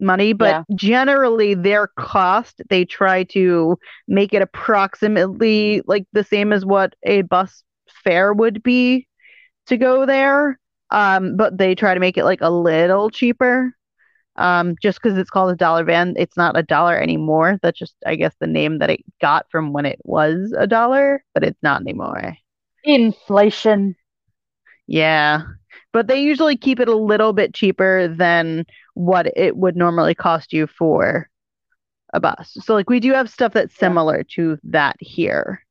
money 0.00 0.32
but 0.32 0.58
Yeah. 0.58 0.64
generally 0.74 1.54
their 1.54 1.88
cost 1.98 2.62
they 2.70 2.84
try 2.84 3.24
to 3.24 3.76
make 4.08 4.34
it 4.34 4.42
approximately 4.42 5.82
like 5.86 6.06
the 6.12 6.24
same 6.24 6.52
as 6.52 6.64
what 6.66 6.94
a 7.04 7.22
bus 7.22 7.64
fare 8.04 8.32
would 8.32 8.62
be 8.62 9.06
to 9.66 9.76
go 9.76 10.06
there 10.06 10.58
um, 10.90 11.36
but 11.36 11.58
they 11.58 11.74
try 11.74 11.94
to 11.94 12.00
make 12.00 12.18
it 12.18 12.24
like 12.24 12.40
a 12.42 12.50
little 12.50 13.10
cheaper. 13.10 13.74
Um, 14.38 14.76
just 14.80 15.02
because 15.02 15.18
it's 15.18 15.30
called 15.30 15.50
a 15.52 15.56
dollar 15.56 15.84
van, 15.84 16.14
it's 16.16 16.36
not 16.36 16.56
a 16.56 16.62
dollar 16.62 16.96
anymore. 16.96 17.58
That's 17.62 17.78
just, 17.78 17.96
I 18.06 18.14
guess, 18.14 18.34
the 18.40 18.46
name 18.46 18.78
that 18.78 18.90
it 18.90 19.00
got 19.20 19.46
from 19.50 19.72
when 19.72 19.84
it 19.84 19.98
was 20.04 20.54
a 20.56 20.66
dollar, 20.66 21.24
but 21.34 21.44
it's 21.44 21.62
not 21.62 21.80
anymore. 21.82 22.36
Inflation. 22.84 23.96
Yeah. 24.86 25.42
But 25.92 26.06
they 26.06 26.20
usually 26.22 26.56
keep 26.56 26.80
it 26.80 26.88
a 26.88 26.96
little 26.96 27.32
bit 27.32 27.54
cheaper 27.54 28.08
than 28.08 28.64
what 28.94 29.26
it 29.36 29.56
would 29.56 29.76
normally 29.76 30.14
cost 30.14 30.52
you 30.52 30.66
for 30.66 31.28
a 32.12 32.20
bus. 32.20 32.56
So 32.62 32.74
like 32.74 32.88
we 32.88 33.00
do 33.00 33.12
have 33.12 33.28
stuff 33.30 33.52
that's 33.52 33.74
Yeah. 33.74 33.80
similar 33.80 34.22
to 34.34 34.58
that 34.64 34.96
here. 35.00 35.62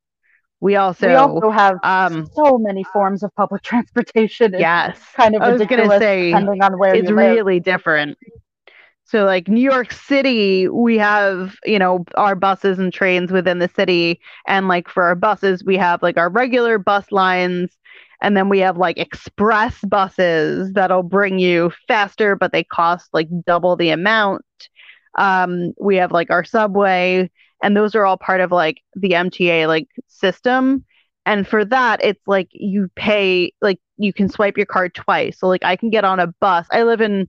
We 0.60 0.74
also, 0.76 1.06
we 1.08 1.14
also 1.14 1.50
have 1.50 1.76
um 1.84 2.28
so 2.34 2.58
many 2.58 2.84
forms 2.84 3.22
of 3.22 3.34
public 3.36 3.62
transportation. 3.70 4.54
It's 4.54 4.60
yes. 4.60 5.00
kind 5.16 5.36
of 5.36 5.42
I 5.42 5.50
was 5.52 5.60
ridiculous 5.60 5.98
say, 6.00 6.30
depending 6.30 6.62
on 6.62 6.78
where 6.78 6.94
it's 6.94 7.08
you 7.08 7.14
live. 7.16 7.36
really 7.36 7.60
different. 7.60 8.18
So 9.08 9.24
like 9.24 9.48
New 9.48 9.62
York 9.62 9.90
City, 9.90 10.68
we 10.68 10.98
have, 10.98 11.56
you 11.64 11.78
know, 11.78 12.04
our 12.16 12.34
buses 12.34 12.78
and 12.78 12.92
trains 12.92 13.32
within 13.32 13.58
the 13.58 13.68
city. 13.68 14.20
And 14.46 14.68
like 14.68 14.86
for 14.86 15.02
our 15.04 15.14
buses, 15.14 15.64
we 15.64 15.78
have 15.78 16.02
like 16.02 16.18
our 16.18 16.28
regular 16.28 16.78
bus 16.78 17.10
lines. 17.10 17.70
And 18.20 18.36
then 18.36 18.50
we 18.50 18.58
have 18.58 18.76
like 18.76 18.98
express 18.98 19.80
buses 19.80 20.74
that'll 20.74 21.04
bring 21.04 21.38
you 21.38 21.72
faster 21.86 22.36
but 22.36 22.52
they 22.52 22.64
cost 22.64 23.08
like 23.14 23.28
double 23.46 23.76
the 23.76 23.90
amount. 23.90 24.44
Um 25.16 25.72
we 25.80 25.96
have 25.96 26.12
like 26.12 26.30
our 26.30 26.44
subway. 26.44 27.30
And 27.62 27.74
those 27.74 27.94
are 27.94 28.04
all 28.04 28.18
part 28.18 28.42
of 28.42 28.52
like 28.52 28.82
the 28.94 29.14
MTA 29.14 29.66
like 29.66 29.88
system. 30.08 30.84
And 31.24 31.48
for 31.48 31.64
that 31.64 32.04
it's 32.04 32.26
like 32.26 32.48
you 32.52 32.90
pay 32.94 33.54
like 33.62 33.80
you 33.96 34.12
can 34.12 34.28
swipe 34.28 34.58
your 34.58 34.66
card 34.66 34.94
twice. 34.94 35.38
So 35.38 35.48
like 35.48 35.64
i 35.64 35.76
can 35.76 35.88
get 35.88 36.04
on 36.04 36.20
a 36.20 36.26
bus. 36.40 36.66
I 36.70 36.82
live 36.82 37.00
in 37.00 37.26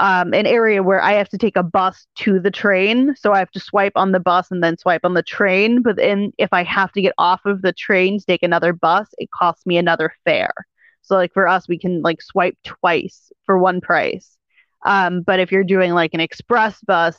um, 0.00 0.32
an 0.32 0.46
area 0.46 0.82
where 0.82 1.02
i 1.02 1.12
have 1.12 1.28
to 1.28 1.38
take 1.38 1.56
a 1.56 1.62
bus 1.62 2.06
to 2.16 2.40
the 2.40 2.50
train. 2.50 3.14
So 3.16 3.32
i 3.32 3.38
have 3.38 3.50
to 3.52 3.60
swipe 3.60 3.92
on 3.96 4.12
the 4.12 4.20
bus 4.20 4.50
and 4.50 4.62
then 4.62 4.78
swipe 4.78 5.04
on 5.04 5.14
the 5.14 5.22
train. 5.22 5.82
But 5.82 5.96
then 5.96 6.32
if 6.38 6.52
i 6.52 6.62
have 6.62 6.92
to 6.92 7.02
get 7.02 7.14
off 7.18 7.40
of 7.44 7.62
the 7.62 7.72
train 7.72 8.18
to 8.18 8.24
take 8.24 8.42
another 8.42 8.72
bus 8.72 9.08
it 9.18 9.30
costs 9.30 9.66
me 9.66 9.76
another 9.76 10.14
fare. 10.24 10.54
So 11.02 11.16
like 11.16 11.32
for 11.32 11.48
us 11.48 11.68
we 11.68 11.78
can 11.78 12.02
like 12.02 12.22
swipe 12.22 12.56
twice 12.64 13.30
for 13.44 13.58
one 13.58 13.80
price. 13.80 14.36
Um, 14.84 15.22
but 15.22 15.40
if 15.40 15.52
you're 15.52 15.64
doing 15.64 15.92
like 15.92 16.14
an 16.14 16.20
express 16.20 16.80
bus 16.82 17.16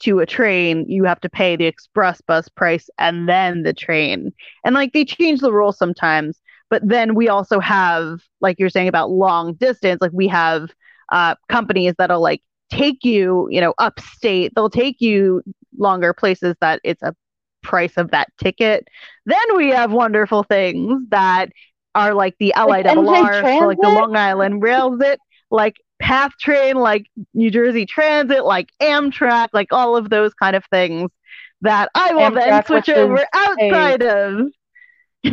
to 0.00 0.20
a 0.20 0.26
train, 0.26 0.88
you 0.88 1.04
have 1.04 1.20
to 1.20 1.28
pay 1.28 1.56
the 1.56 1.66
express 1.66 2.20
bus 2.20 2.48
price 2.48 2.88
and 2.98 3.28
then 3.28 3.62
the 3.62 3.72
train. 3.72 4.32
And 4.64 4.74
like 4.74 4.92
they 4.92 5.04
change 5.04 5.40
the 5.40 5.52
rules 5.52 5.78
sometimes, 5.78 6.40
but 6.70 6.86
then 6.86 7.14
we 7.14 7.28
also 7.28 7.60
have, 7.60 8.20
like 8.40 8.58
you're 8.58 8.70
saying 8.70 8.88
about 8.88 9.10
long 9.10 9.54
distance, 9.54 10.00
like 10.00 10.12
we 10.14 10.28
have 10.28 10.70
uh, 11.10 11.34
companies 11.48 11.94
that'll 11.98 12.20
like 12.20 12.42
take 12.70 13.04
you, 13.04 13.48
you 13.50 13.60
know, 13.60 13.74
upstate. 13.78 14.52
They'll 14.54 14.70
take 14.70 15.00
you 15.00 15.42
longer 15.78 16.12
places 16.12 16.54
that 16.60 16.80
it's 16.84 17.02
a 17.02 17.14
price 17.62 17.96
of 17.96 18.10
that 18.10 18.28
ticket. 18.38 18.86
Then 19.26 19.56
we 19.56 19.70
have 19.70 19.92
wonderful 19.92 20.42
things 20.42 21.02
that 21.10 21.50
are 21.94 22.14
like 22.14 22.36
the 22.38 22.54
Like 22.56 22.86
LIRR, 22.86 23.42
NJ 23.42 23.58
so 23.58 23.66
like 23.66 23.80
the 23.80 23.88
Long 23.88 24.16
Island 24.16 24.62
Railsit, 24.62 25.16
like 25.50 25.76
Path 26.00 26.32
Train, 26.40 26.76
like 26.76 27.06
New 27.34 27.50
Jersey 27.50 27.86
Transit, 27.86 28.44
like 28.44 28.68
Amtrak, 28.80 29.48
like 29.52 29.72
all 29.72 29.96
of 29.96 30.08
those 30.10 30.32
kind 30.34 30.56
of 30.56 30.64
things 30.66 31.10
that 31.62 31.90
I 31.94 32.14
will 32.14 32.30
then 32.30 32.64
switch 32.64 32.88
over 32.88 33.24
outside 33.34 34.02
of. 34.02 34.48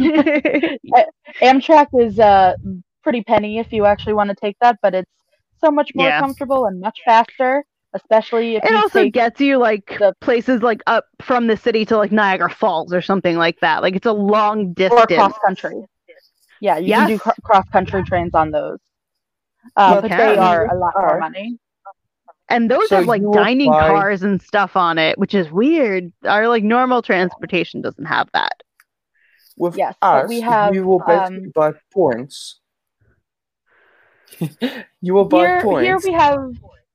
Amtrak 1.41 1.87
is 1.97 2.19
uh 2.19 2.55
pretty 3.03 3.23
penny 3.23 3.59
if 3.59 3.71
you 3.71 3.85
actually 3.85 4.13
want 4.13 4.29
to 4.29 4.35
take 4.35 4.57
that, 4.59 4.77
but 4.81 4.93
it's 4.93 5.16
so 5.59 5.71
much 5.71 5.91
more 5.95 6.07
Yeah. 6.07 6.19
comfortable 6.19 6.65
and 6.65 6.79
much 6.79 6.99
faster, 7.05 7.63
especially 7.93 8.55
if 8.57 8.63
it 8.63 8.71
you 8.71 8.77
also 8.77 9.03
take 9.03 9.13
gets 9.13 9.39
you 9.41 9.57
like 9.57 9.95
the- 9.99 10.13
places 10.21 10.61
like 10.61 10.81
up 10.87 11.05
from 11.21 11.47
the 11.47 11.57
city 11.57 11.85
to 11.85 11.97
like 11.97 12.11
Niagara 12.11 12.49
Falls 12.49 12.93
or 12.93 13.01
something 13.01 13.37
like 13.37 13.59
that. 13.61 13.81
Like 13.81 13.95
it's 13.95 14.05
a 14.05 14.11
long 14.13 14.73
distance 14.73 15.01
or 15.01 15.05
distance. 15.07 15.33
cross 15.33 15.39
country. 15.45 15.85
Yeah, 16.59 16.77
you 16.77 16.91
can 16.93 17.07
do 17.07 17.19
cr- 17.19 17.29
cross 17.43 17.67
country 17.69 18.03
trains 18.03 18.33
on 18.33 18.51
those. 18.51 18.79
Uh, 19.75 19.95
You 20.03 20.09
but 20.09 20.17
they 20.17 20.37
are 20.37 20.65
a 20.65 20.77
lot 20.77 20.93
more 20.95 21.19
money. 21.19 21.59
And 22.49 22.71
those 22.71 22.87
So 22.87 22.95
have 22.97 23.07
like 23.07 23.21
dining 23.33 23.69
buy- 23.71 23.89
cars 23.89 24.23
and 24.23 24.41
stuff 24.41 24.75
on 24.77 24.97
it, 24.97 25.17
which 25.19 25.33
is 25.35 25.51
weird. 25.51 26.11
Our 26.25 26.47
like 26.47 26.63
normal 26.63 27.01
transportation 27.01 27.81
doesn't 27.81 28.05
have 28.05 28.29
that. 28.33 28.53
With 29.57 29.75
Yes, 29.75 29.95
us, 30.01 30.29
we 30.29 30.39
have, 30.41 30.73
you 30.73 30.85
will 30.87 30.99
basically 30.99 31.45
um, 31.45 31.51
buy 31.53 31.73
points. 31.91 32.59
you 35.01 35.13
will 35.13 35.25
buy 35.25 35.49
Here, 35.49 35.59
points. 35.59 35.71
here 35.71 35.99
we 36.03 36.13
have 36.13 36.51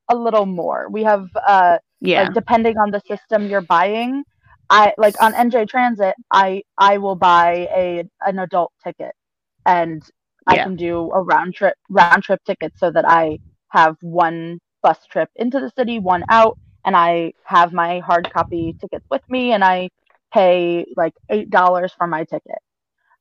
a 0.08 0.16
little 0.16 0.46
more. 0.46 0.88
We 0.90 1.04
have 1.04 1.28
uh, 1.46 1.78
Yeah. 2.00 2.16
like 2.16 2.32
depending 2.32 2.76
on 2.78 2.90
the 2.90 3.00
system 3.08 3.46
you're 3.46 3.60
buying. 3.62 4.24
I 4.70 4.94
like 4.98 5.16
on 5.20 5.34
NJ 5.34 5.66
Transit, 5.66 6.14
I 6.32 6.62
I 6.78 6.98
will 6.98 7.16
buy 7.16 7.68
a 7.76 8.04
an 8.26 8.38
adult 8.38 8.72
ticket, 8.84 9.12
and 9.66 10.02
I 10.46 10.56
Yeah. 10.56 10.58
can 10.58 10.76
do 10.76 11.10
a 11.12 11.22
round 11.22 11.54
trip 11.54 11.74
round 11.90 12.22
trip 12.24 12.40
ticket 12.44 12.72
so 12.76 12.90
that 12.90 13.06
I 13.08 13.38
have 13.70 13.96
one 14.02 14.58
bus 14.82 14.98
trip 15.10 15.30
into 15.36 15.60
the 15.60 15.70
city, 15.70 15.98
one 15.98 16.24
out, 16.30 16.58
and 16.84 16.96
I 16.96 17.32
have 17.44 17.72
my 17.72 18.00
hard 18.00 18.28
copy 18.30 18.76
tickets 18.80 19.06
with 19.10 19.22
me, 19.28 19.52
and 19.52 19.64
I 19.64 19.90
pay 20.32 20.86
like 20.96 21.14
eight 21.30 21.50
dollars 21.50 21.92
for 21.96 22.06
my 22.06 22.24
ticket, 22.24 22.58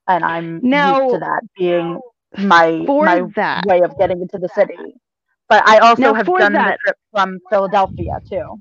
and 0.08 0.24
I'm 0.26 0.64
Now, 0.64 1.00
used 1.00 1.10
to 1.10 1.20
that 1.20 1.42
being 1.58 2.00
my 2.38 2.86
for 2.86 3.06
my 3.06 3.22
that, 3.36 3.64
way 3.66 3.82
of 3.82 3.98
getting 3.98 4.22
into 4.22 4.38
the 4.38 4.50
city. 4.50 4.96
But 5.50 5.68
I 5.68 5.80
also 5.80 6.02
Now, 6.02 6.14
have 6.14 6.26
done 6.38 6.54
that- 6.54 6.78
the 6.78 6.78
trip 6.86 6.98
from 7.12 7.40
Philadelphia 7.50 8.20
too. 8.30 8.60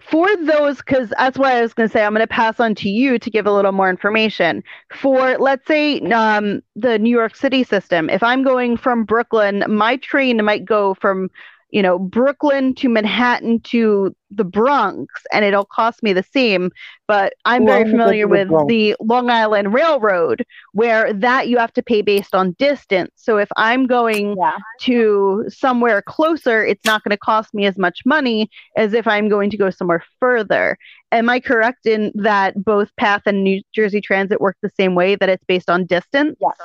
for 0.00 0.28
those 0.44 0.78
because 0.78 1.10
that's 1.18 1.38
why 1.38 1.56
i 1.58 1.60
was 1.60 1.74
going 1.74 1.88
to 1.88 1.92
say 1.92 2.04
i'm 2.04 2.12
going 2.14 2.20
to 2.20 2.26
pass 2.26 2.58
on 2.60 2.74
to 2.74 2.88
you 2.88 3.18
to 3.18 3.30
give 3.30 3.46
a 3.46 3.52
little 3.52 3.72
more 3.72 3.90
information 3.90 4.62
for 4.94 5.36
let's 5.38 5.66
say 5.66 6.00
um, 6.10 6.60
the 6.76 6.98
new 6.98 7.10
york 7.10 7.36
city 7.36 7.62
system 7.64 8.08
if 8.08 8.22
i'm 8.22 8.42
going 8.42 8.76
from 8.76 9.04
brooklyn 9.04 9.62
my 9.68 9.96
train 9.98 10.42
might 10.44 10.64
go 10.64 10.94
from 10.94 11.28
you 11.70 11.82
know 11.82 11.98
brooklyn 11.98 12.74
to 12.74 12.88
manhattan 12.88 13.60
to 13.60 14.14
the 14.30 14.44
bronx 14.44 15.06
and 15.32 15.44
it'll 15.44 15.64
cost 15.64 16.02
me 16.02 16.12
the 16.12 16.22
same 16.22 16.70
but 17.08 17.34
i'm 17.44 17.64
Well, 17.64 17.66
very 17.66 17.84
I'm 17.84 17.90
gonna 17.90 18.00
go 18.02 18.12
familiar 18.12 18.26
to 18.26 18.28
the 18.28 18.38
with 18.38 18.66
the 18.66 18.96
long 19.00 19.30
island 19.30 19.72
railroad 19.74 20.44
where 20.72 21.12
that 21.12 21.48
you 21.48 21.58
have 21.58 21.72
to 21.74 21.82
pay 21.82 22.02
based 22.02 22.34
on 22.34 22.52
distance 22.58 23.10
so 23.16 23.38
if 23.38 23.48
i'm 23.56 23.86
going 23.86 24.36
Yeah. 24.36 24.58
to 24.80 25.44
somewhere 25.48 26.00
closer, 26.02 26.64
it's 26.64 26.84
not 26.84 27.02
going 27.04 27.10
to 27.10 27.18
cost 27.18 27.52
me 27.52 27.66
as 27.66 27.76
much 27.76 28.00
money 28.06 28.48
as 28.76 28.94
if 28.94 29.06
I'm 29.06 29.28
going 29.28 29.50
to 29.50 29.56
go 29.58 29.70
somewhere 29.70 30.02
further. 30.18 30.76
Am 31.12 31.28
I 31.28 31.40
correct 31.40 31.86
in 31.86 32.12
that 32.14 32.54
both 32.64 32.94
Path 32.96 33.22
and 33.26 33.44
New 33.44 33.60
Jersey 33.74 34.00
Transit 34.00 34.40
work 34.40 34.56
the 34.62 34.70
same 34.76 34.94
way, 34.94 35.16
that 35.16 35.28
it's 35.28 35.44
based 35.44 35.68
on 35.68 35.86
distance? 35.86 36.38
Yes. 36.40 36.56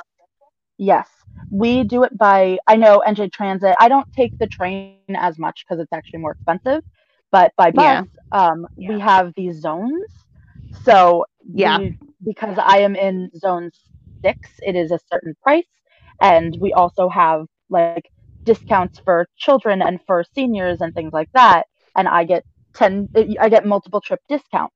Yes. 0.78 1.08
We 1.50 1.84
do 1.84 2.02
it 2.04 2.16
by 2.16 2.58
I 2.66 2.76
know 2.76 2.98
NJ 3.00 3.28
Transit. 3.28 3.76
I 3.80 3.88
don't 3.88 4.06
take 4.12 4.34
the 4.38 4.46
train 4.48 4.82
as 4.82 5.06
much 5.06 5.32
because 5.36 5.50
it's 5.50 5.62
actually 5.62 5.86
more 5.88 6.02
expensive. 6.02 6.52
But 7.04 7.30
by 7.34 7.52
bus, 7.52 7.80
Yeah. 7.80 8.04
um, 8.16 8.56
we 8.76 8.98
have 8.98 9.32
these 9.34 9.60
zones. 9.60 10.04
So 10.72 11.24
Yeah. 11.52 11.80
we- 11.80 11.96
because 12.24 12.58
I 12.58 12.78
am 12.78 12.96
in 12.96 13.30
zone 13.36 13.70
six, 14.24 14.50
it 14.62 14.76
is 14.76 14.92
a 14.92 14.98
certain 15.10 15.34
price. 15.42 15.68
And 16.20 16.56
we 16.60 16.72
also 16.72 17.08
have 17.08 17.46
like 17.70 17.96
discounts 18.44 18.98
for 19.04 19.28
children 19.36 19.70
and 19.82 20.00
for 20.06 20.12
seniors 20.24 20.80
and 20.80 20.94
things 20.94 21.12
like 21.12 21.30
that. 21.34 21.66
And 21.96 22.08
I 22.08 22.24
get 22.24 22.44
ten 22.74 23.08
I 23.40 23.48
get 23.48 23.66
multiple 23.66 24.00
trip 24.00 24.20
discounts. 24.28 24.75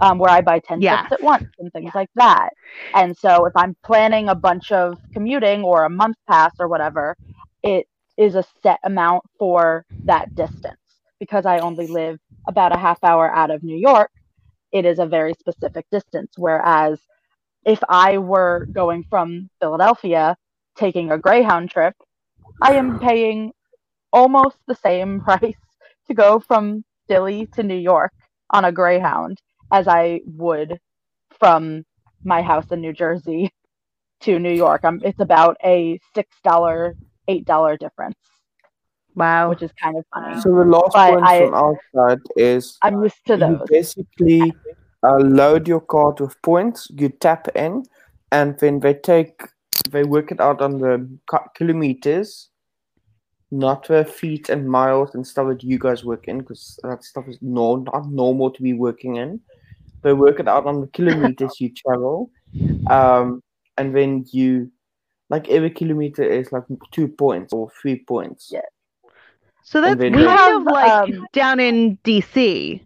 Um, 0.00 0.18
where 0.18 0.30
I 0.30 0.40
buy 0.42 0.60
10 0.60 0.82
Yes. 0.82 0.82
trips 0.82 1.10
at 1.12 1.22
once 1.22 1.48
and 1.58 1.72
things 1.72 1.94
like 1.94 2.10
that. 2.16 2.50
And 2.94 3.16
so 3.16 3.46
if 3.46 3.52
I'm 3.56 3.76
planning 3.84 4.28
a 4.28 4.34
bunch 4.34 4.70
of 4.72 4.98
commuting 5.12 5.62
or 5.62 5.84
a 5.84 5.90
month 5.90 6.16
pass 6.28 6.52
or 6.58 6.68
whatever, 6.68 7.16
it 7.62 7.86
is 8.16 8.34
a 8.34 8.44
set 8.62 8.78
amount 8.84 9.24
for 9.38 9.84
that 10.04 10.34
distance. 10.34 10.78
Because 11.20 11.46
I 11.46 11.58
only 11.60 11.86
live 11.86 12.18
about 12.48 12.74
a 12.74 12.78
half 12.78 12.98
hour 13.04 13.30
out 13.34 13.50
of 13.50 13.62
New 13.62 13.76
York, 13.78 14.10
it 14.72 14.84
is 14.84 14.98
a 14.98 15.06
very 15.06 15.34
specific 15.34 15.86
distance. 15.90 16.32
Whereas 16.36 17.00
if 17.64 17.80
I 17.88 18.18
were 18.18 18.66
going 18.72 19.04
from 19.10 19.50
Philadelphia 19.60 20.36
taking 20.76 21.10
a 21.10 21.18
Greyhound 21.18 21.70
trip, 21.70 21.94
I 22.60 22.72
am 22.74 22.98
paying 22.98 23.52
almost 24.12 24.58
the 24.66 24.74
same 24.74 25.20
price 25.22 25.58
to 26.06 26.14
go 26.14 26.38
from 26.40 26.84
Philly 27.08 27.48
to 27.54 27.62
New 27.62 27.76
York 27.76 28.12
on 28.50 28.64
a 28.64 28.72
Greyhound 28.72 29.38
as 29.70 29.86
I 29.88 30.20
would 30.26 30.80
from 31.38 31.84
my 32.24 32.42
house 32.42 32.66
in 32.70 32.80
New 32.80 32.92
Jersey 32.92 33.52
to 34.20 34.38
New 34.38 34.52
York. 34.52 34.84
Um, 34.84 35.00
it's 35.04 35.20
about 35.20 35.56
a 35.64 35.98
six 36.14 36.34
dollar, 36.42 36.96
eight 37.28 37.44
dollar 37.44 37.76
difference, 37.76 38.16
Wow. 39.14 39.50
which 39.50 39.62
is 39.62 39.72
kind 39.80 39.96
of 39.96 40.04
funny. 40.12 40.40
So 40.40 40.54
the 40.54 40.64
last 40.64 40.92
But 40.94 41.10
point 41.10 41.26
I- 41.26 41.38
from 41.40 41.54
our 41.54 41.76
side 41.94 42.20
is 42.36 42.78
I'm 42.82 43.02
used 43.02 43.24
to 43.26 43.34
you 43.34 43.38
those. 43.38 43.68
basically 43.68 44.54
uh, 45.02 45.18
load 45.18 45.68
your 45.68 45.80
card 45.80 46.20
with 46.20 46.40
points, 46.42 46.88
you 46.90 47.08
tap 47.08 47.48
in, 47.54 47.84
and 48.32 48.58
then 48.58 48.80
they 48.80 48.94
take 48.94 49.40
they 49.90 50.02
work 50.02 50.32
it 50.32 50.40
out 50.40 50.60
on 50.60 50.78
the 50.78 51.08
kilometers, 51.56 52.50
not 53.50 53.86
the 53.88 54.04
feet 54.04 54.48
and 54.50 54.68
miles 54.68 55.14
and 55.14 55.26
stuff 55.26 55.48
that 55.48 55.62
you 55.62 55.78
guys 55.78 56.04
work 56.04 56.26
in, 56.28 56.38
because 56.38 56.78
that 56.82 57.04
stuff 57.04 57.26
is 57.28 57.38
no, 57.40 57.76
not 57.76 58.10
normal 58.10 58.50
to 58.50 58.62
be 58.62 58.72
working 58.74 59.16
in. 59.16 59.40
They 60.02 60.12
work 60.12 60.40
it 60.40 60.48
out 60.48 60.66
on 60.66 60.80
the 60.80 60.86
kilometers 60.88 61.56
you 61.60 61.72
travel, 61.74 62.30
um, 62.88 63.42
and 63.76 63.94
then 63.94 64.24
you, 64.30 64.70
like 65.28 65.48
every 65.48 65.70
kilometer 65.70 66.22
is 66.22 66.52
like 66.52 66.64
two 66.92 67.08
points 67.08 67.52
or 67.52 67.70
three 67.80 68.04
points. 68.06 68.50
Yeah. 68.52 68.60
So 69.64 69.82
that's 69.82 70.00
kind 70.00 70.16
of 70.16 70.62
like 70.62 70.90
um, 70.90 71.26
down 71.34 71.60
in 71.60 71.98
DC, 71.98 72.80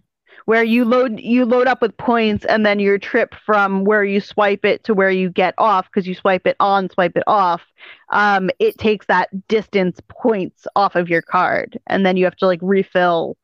where 0.46 0.64
you 0.64 0.84
load 0.84 1.20
you 1.20 1.44
load 1.44 1.68
up 1.68 1.80
with 1.80 1.96
points, 1.96 2.44
and 2.46 2.66
then 2.66 2.80
your 2.80 2.98
trip 2.98 3.34
from 3.46 3.84
where 3.84 4.02
you 4.02 4.20
swipe 4.20 4.64
it 4.64 4.82
to 4.84 4.94
where 4.94 5.10
you 5.10 5.30
get 5.30 5.54
off, 5.58 5.86
because 5.86 6.08
you 6.08 6.14
swipe 6.14 6.46
it 6.46 6.56
on, 6.58 6.90
swipe 6.90 7.16
it 7.16 7.22
off. 7.28 7.62
Um, 8.10 8.50
it 8.58 8.78
takes 8.78 9.06
that 9.06 9.28
distance 9.46 10.00
points 10.08 10.66
off 10.74 10.96
of 10.96 11.08
your 11.08 11.22
card, 11.22 11.78
and 11.86 12.04
then 12.04 12.16
you 12.16 12.24
have 12.24 12.36
to 12.36 12.46
like 12.46 12.60
refill 12.62 13.36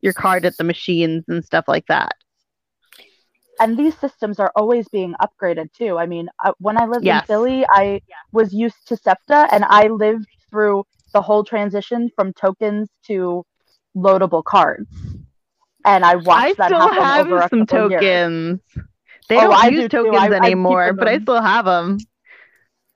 your 0.00 0.12
card 0.12 0.44
at 0.44 0.56
the 0.56 0.64
machines 0.64 1.24
and 1.28 1.44
stuff 1.44 1.66
like 1.68 1.86
that. 1.88 2.14
And 3.60 3.76
these 3.76 3.96
systems 3.98 4.38
are 4.38 4.52
always 4.56 4.88
being 4.88 5.14
upgraded 5.20 5.72
too. 5.72 5.98
I 5.98 6.06
mean, 6.06 6.28
uh, 6.44 6.52
when 6.58 6.80
I 6.80 6.86
lived 6.86 7.04
Yes. 7.04 7.22
in 7.22 7.26
Philly, 7.26 7.66
I 7.68 8.00
was 8.32 8.52
used 8.52 8.86
to 8.88 8.96
SEPTA, 8.96 9.48
and 9.52 9.64
I 9.68 9.88
lived 9.88 10.26
through 10.50 10.84
the 11.12 11.20
whole 11.22 11.44
transition 11.44 12.10
from 12.14 12.32
tokens 12.34 12.88
to 13.06 13.44
loadable 13.96 14.44
cards, 14.44 14.88
and 15.84 16.04
I 16.04 16.16
watched 16.16 16.58
I 16.60 16.68
that 16.68 16.72
happen 16.72 17.02
have 17.02 17.26
over 17.26 17.38
a 17.38 17.48
some 17.48 17.66
couple 17.66 17.84
of 17.86 17.90
years. 17.90 18.02
tokens. 18.02 18.60
They 19.28 19.36
Oh, 19.36 19.40
don't 19.42 19.64
I 19.64 19.68
use 19.68 19.82
do 19.82 19.88
tokens 19.88 20.16
I- 20.32 20.36
I 20.36 20.46
anymore, 20.46 20.92
but 20.92 21.08
I 21.08 21.18
still 21.18 21.42
have 21.42 21.64
them. 21.64 21.98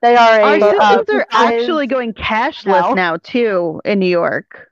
They 0.00 0.16
are 0.16 0.40
a 0.40 0.44
Our 0.44 0.54
uh, 0.54 0.60
systems 0.98 1.10
are 1.10 1.26
actually 1.30 1.86
going 1.86 2.12
cashless 2.14 2.64
now. 2.66 2.94
now 2.94 3.16
too 3.18 3.80
in 3.84 3.98
New 4.00 4.06
York. 4.08 4.68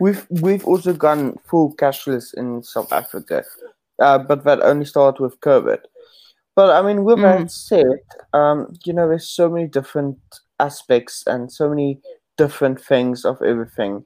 We've 0.00 0.24
we've 0.30 0.64
also 0.64 0.92
gone 0.94 1.36
full 1.44 1.74
cashless 1.74 2.32
in 2.34 2.62
South 2.62 2.92
Africa, 2.92 3.44
uh, 4.00 4.18
but 4.18 4.44
that 4.44 4.62
only 4.62 4.84
started 4.84 5.20
with 5.20 5.40
COVID. 5.40 5.78
But 6.56 6.70
I 6.70 6.82
mean, 6.86 7.04
with 7.04 7.18
Mm. 7.18 7.22
that 7.22 7.50
said, 7.50 7.98
um, 8.32 8.74
you 8.84 8.92
know, 8.92 9.08
there's 9.08 9.28
so 9.28 9.48
many 9.48 9.66
different 9.68 10.18
aspects 10.58 11.24
and 11.26 11.52
so 11.52 11.68
many 11.68 12.00
different 12.36 12.80
things 12.80 13.24
of 13.24 13.40
everything, 13.42 14.04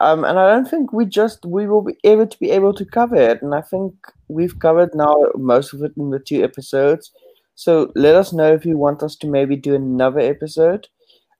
um, 0.00 0.24
and 0.24 0.38
I 0.38 0.48
don't 0.52 0.68
think 0.68 0.92
we 0.92 1.04
just 1.06 1.44
we 1.44 1.66
will 1.66 1.82
be 1.82 1.96
able 2.04 2.26
to 2.26 2.38
be 2.38 2.50
able 2.50 2.74
to 2.74 2.84
cover 2.84 3.16
it. 3.16 3.42
And 3.42 3.54
I 3.54 3.60
think 3.60 3.94
we've 4.28 4.58
covered 4.58 4.94
now 4.94 5.26
most 5.36 5.72
of 5.72 5.82
it 5.82 5.92
in 5.96 6.10
the 6.10 6.18
two 6.18 6.42
episodes. 6.42 7.12
So 7.54 7.92
let 7.94 8.14
us 8.14 8.32
know 8.32 8.52
if 8.52 8.64
you 8.64 8.76
want 8.78 9.02
us 9.02 9.14
to 9.16 9.26
maybe 9.26 9.56
do 9.56 9.74
another 9.74 10.20
episode. 10.20 10.88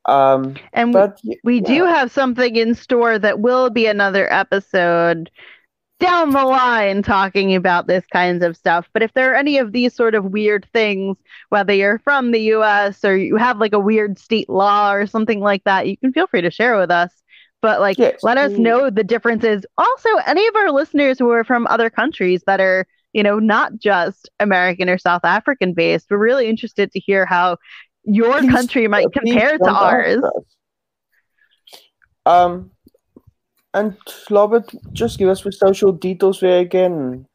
Um, 0.04 0.56
And 0.72 0.88
we, 0.88 0.92
but 1.00 1.18
y- 1.24 1.36
we 1.44 1.60
do 1.60 1.84
have 1.84 2.10
something 2.12 2.56
in 2.56 2.74
store 2.74 3.18
that 3.18 3.40
will 3.40 3.70
be 3.70 3.86
another 3.86 4.30
episode 4.32 5.30
down 6.02 6.30
the 6.30 6.44
line 6.44 7.02
talking 7.02 7.54
about 7.54 7.86
this 7.86 8.04
kinds 8.12 8.42
of 8.42 8.56
stuff. 8.56 8.88
But 8.92 9.02
if 9.02 9.12
there 9.14 9.32
are 9.32 9.36
any 9.36 9.58
of 9.58 9.72
these 9.72 9.94
sort 9.94 10.14
of 10.14 10.24
weird 10.26 10.66
things, 10.72 11.16
whether 11.48 11.72
you're 11.72 12.00
from 12.00 12.32
the 12.32 12.40
US 12.54 13.04
or 13.04 13.16
you 13.16 13.36
have 13.36 13.58
like 13.58 13.72
a 13.72 13.78
weird 13.78 14.18
state 14.18 14.50
law 14.50 14.92
or 14.92 15.06
something 15.06 15.40
like 15.40 15.64
that, 15.64 15.86
you 15.86 15.96
can 15.96 16.12
feel 16.12 16.26
free 16.26 16.42
to 16.42 16.50
share 16.50 16.78
with 16.78 16.90
us. 16.90 17.10
But 17.62 17.80
like 17.80 17.96
Yes, 17.96 18.24
let 18.24 18.38
us 18.38 18.52
know 18.52 18.90
the 18.90 19.04
differences. 19.04 19.64
Also, 19.78 20.08
any 20.26 20.46
of 20.48 20.56
our 20.56 20.72
listeners 20.72 21.18
who 21.18 21.30
are 21.30 21.44
from 21.44 21.66
other 21.68 21.88
countries 21.88 22.42
that 22.46 22.60
are, 22.60 22.86
you 23.12 23.22
know, 23.22 23.38
not 23.38 23.78
just 23.78 24.28
American 24.40 24.88
or 24.88 24.98
South 24.98 25.24
African 25.24 25.72
based, 25.72 26.08
we're 26.10 26.18
really 26.18 26.48
interested 26.48 26.90
to 26.90 26.98
hear 26.98 27.24
how 27.24 27.58
your 28.04 28.40
country 28.50 28.88
might 28.88 29.06
compare 29.12 29.58
to 29.58 29.70
ours. 29.70 30.22
Um, 32.26 32.72
and 33.74 33.96
Robert, 34.30 34.70
just 34.92 35.18
give 35.18 35.28
us 35.28 35.42
the 35.42 35.52
social 35.52 35.92
details 35.92 36.40
there 36.40 36.60
again. 36.60 37.26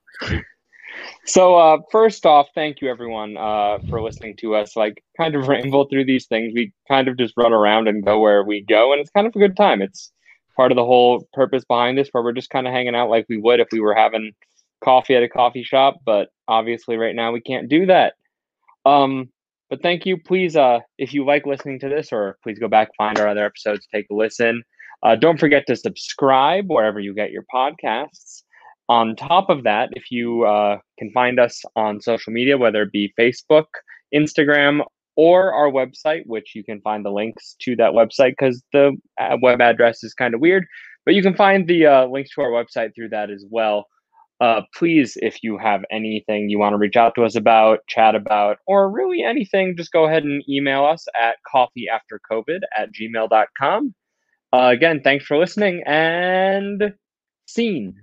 So 1.25 1.55
uh, 1.57 1.77
first 1.91 2.25
off, 2.25 2.47
thank 2.55 2.81
you 2.81 2.89
everyone 2.89 3.37
uh, 3.37 3.79
for 3.89 4.01
listening 4.01 4.35
to 4.37 4.55
us. 4.55 4.75
Like 4.75 5.03
kind 5.17 5.35
of 5.35 5.47
ramble 5.47 5.85
through 5.85 6.05
these 6.05 6.25
things. 6.25 6.53
We 6.55 6.73
kind 6.87 7.07
of 7.07 7.17
just 7.17 7.33
run 7.37 7.53
around 7.53 7.87
and 7.87 8.03
go 8.03 8.19
where 8.19 8.43
we 8.43 8.63
go, 8.63 8.91
and 8.91 9.01
it's 9.01 9.11
kind 9.11 9.27
of 9.27 9.35
a 9.35 9.39
good 9.39 9.57
time. 9.57 9.81
It's 9.81 10.11
part 10.55 10.71
of 10.71 10.75
the 10.75 10.85
whole 10.85 11.27
purpose 11.33 11.63
behind 11.65 11.97
this, 11.97 12.09
where 12.11 12.23
we're 12.23 12.31
just 12.31 12.49
kind 12.49 12.67
of 12.67 12.73
hanging 12.73 12.95
out 12.95 13.09
like 13.09 13.25
we 13.29 13.37
would 13.37 13.59
if 13.59 13.67
we 13.71 13.79
were 13.79 13.93
having 13.93 14.31
coffee 14.83 15.15
at 15.15 15.23
a 15.23 15.29
coffee 15.29 15.63
shop. 15.63 15.97
But 16.05 16.29
obviously, 16.47 16.97
right 16.97 17.15
now 17.15 17.31
we 17.31 17.41
can't 17.41 17.69
do 17.69 17.85
that. 17.87 18.13
Um, 18.85 19.29
but 19.69 19.81
thank 19.81 20.05
you. 20.05 20.17
Please, 20.17 20.55
uh, 20.55 20.79
if 20.97 21.13
you 21.13 21.25
like 21.25 21.45
listening 21.45 21.79
to 21.81 21.89
this, 21.89 22.13
or 22.13 22.37
please 22.41 22.57
go 22.57 22.69
back 22.69 22.89
find 22.97 23.19
our 23.19 23.27
other 23.27 23.45
episodes, 23.45 23.85
take 23.93 24.07
a 24.09 24.15
listen. 24.15 24.63
Uh, 25.03 25.15
don't 25.15 25.39
forget 25.39 25.63
to 25.67 25.75
subscribe 25.75 26.65
wherever 26.67 26.99
you 26.99 27.13
get 27.13 27.31
your 27.31 27.45
podcasts. 27.53 28.43
On 28.89 29.15
top 29.15 29.49
of 29.49 29.63
that, 29.63 29.89
if 29.93 30.11
you 30.11 30.45
uh, 30.45 30.77
can 30.97 31.11
find 31.11 31.39
us 31.39 31.61
on 31.75 32.01
social 32.01 32.31
media, 32.31 32.57
whether 32.57 32.83
it 32.83 32.91
be 32.91 33.13
Facebook, 33.19 33.65
Instagram, 34.15 34.81
or 35.17 35.51
our 35.51 35.69
website, 35.69 36.21
which 36.25 36.55
you 36.55 36.63
can 36.63 36.79
find 36.81 37.03
the 37.03 37.11
links 37.11 37.55
to 37.59 37.75
that 37.75 37.91
website 37.91 38.35
because 38.39 38.63
the 38.71 38.95
uh, 39.19 39.35
web 39.41 39.59
address 39.59 40.03
is 40.03 40.13
kind 40.13 40.33
of 40.33 40.39
weird, 40.39 40.65
but 41.05 41.15
you 41.15 41.21
can 41.21 41.35
find 41.35 41.67
the 41.67 41.85
uh, 41.85 42.05
links 42.05 42.29
to 42.35 42.41
our 42.41 42.51
website 42.51 42.93
through 42.95 43.09
that 43.09 43.29
as 43.29 43.43
well. 43.49 43.87
Uh, 44.39 44.61
please, 44.75 45.17
if 45.21 45.41
you 45.41 45.57
have 45.57 45.83
anything 45.91 46.47
you 46.47 46.59
want 46.59 46.73
to 46.73 46.77
reach 46.77 46.95
out 46.95 47.15
to 47.15 47.23
us 47.23 47.35
about, 47.35 47.79
chat 47.87 48.13
about, 48.13 48.57
or 48.67 48.89
really 48.91 49.23
anything, 49.23 49.75
just 49.75 49.91
go 49.91 50.05
ahead 50.05 50.23
and 50.23 50.43
email 50.47 50.85
us 50.85 51.07
at 51.19 51.37
coffeeaftercovid 51.51 52.59
at 52.77 52.89
gmail.com. 52.93 53.95
Uh, 54.53 54.69
again, 54.73 55.01
thanks 55.03 55.25
for 55.25 55.37
listening 55.37 55.83
and 55.85 56.93
scene. 57.47 58.01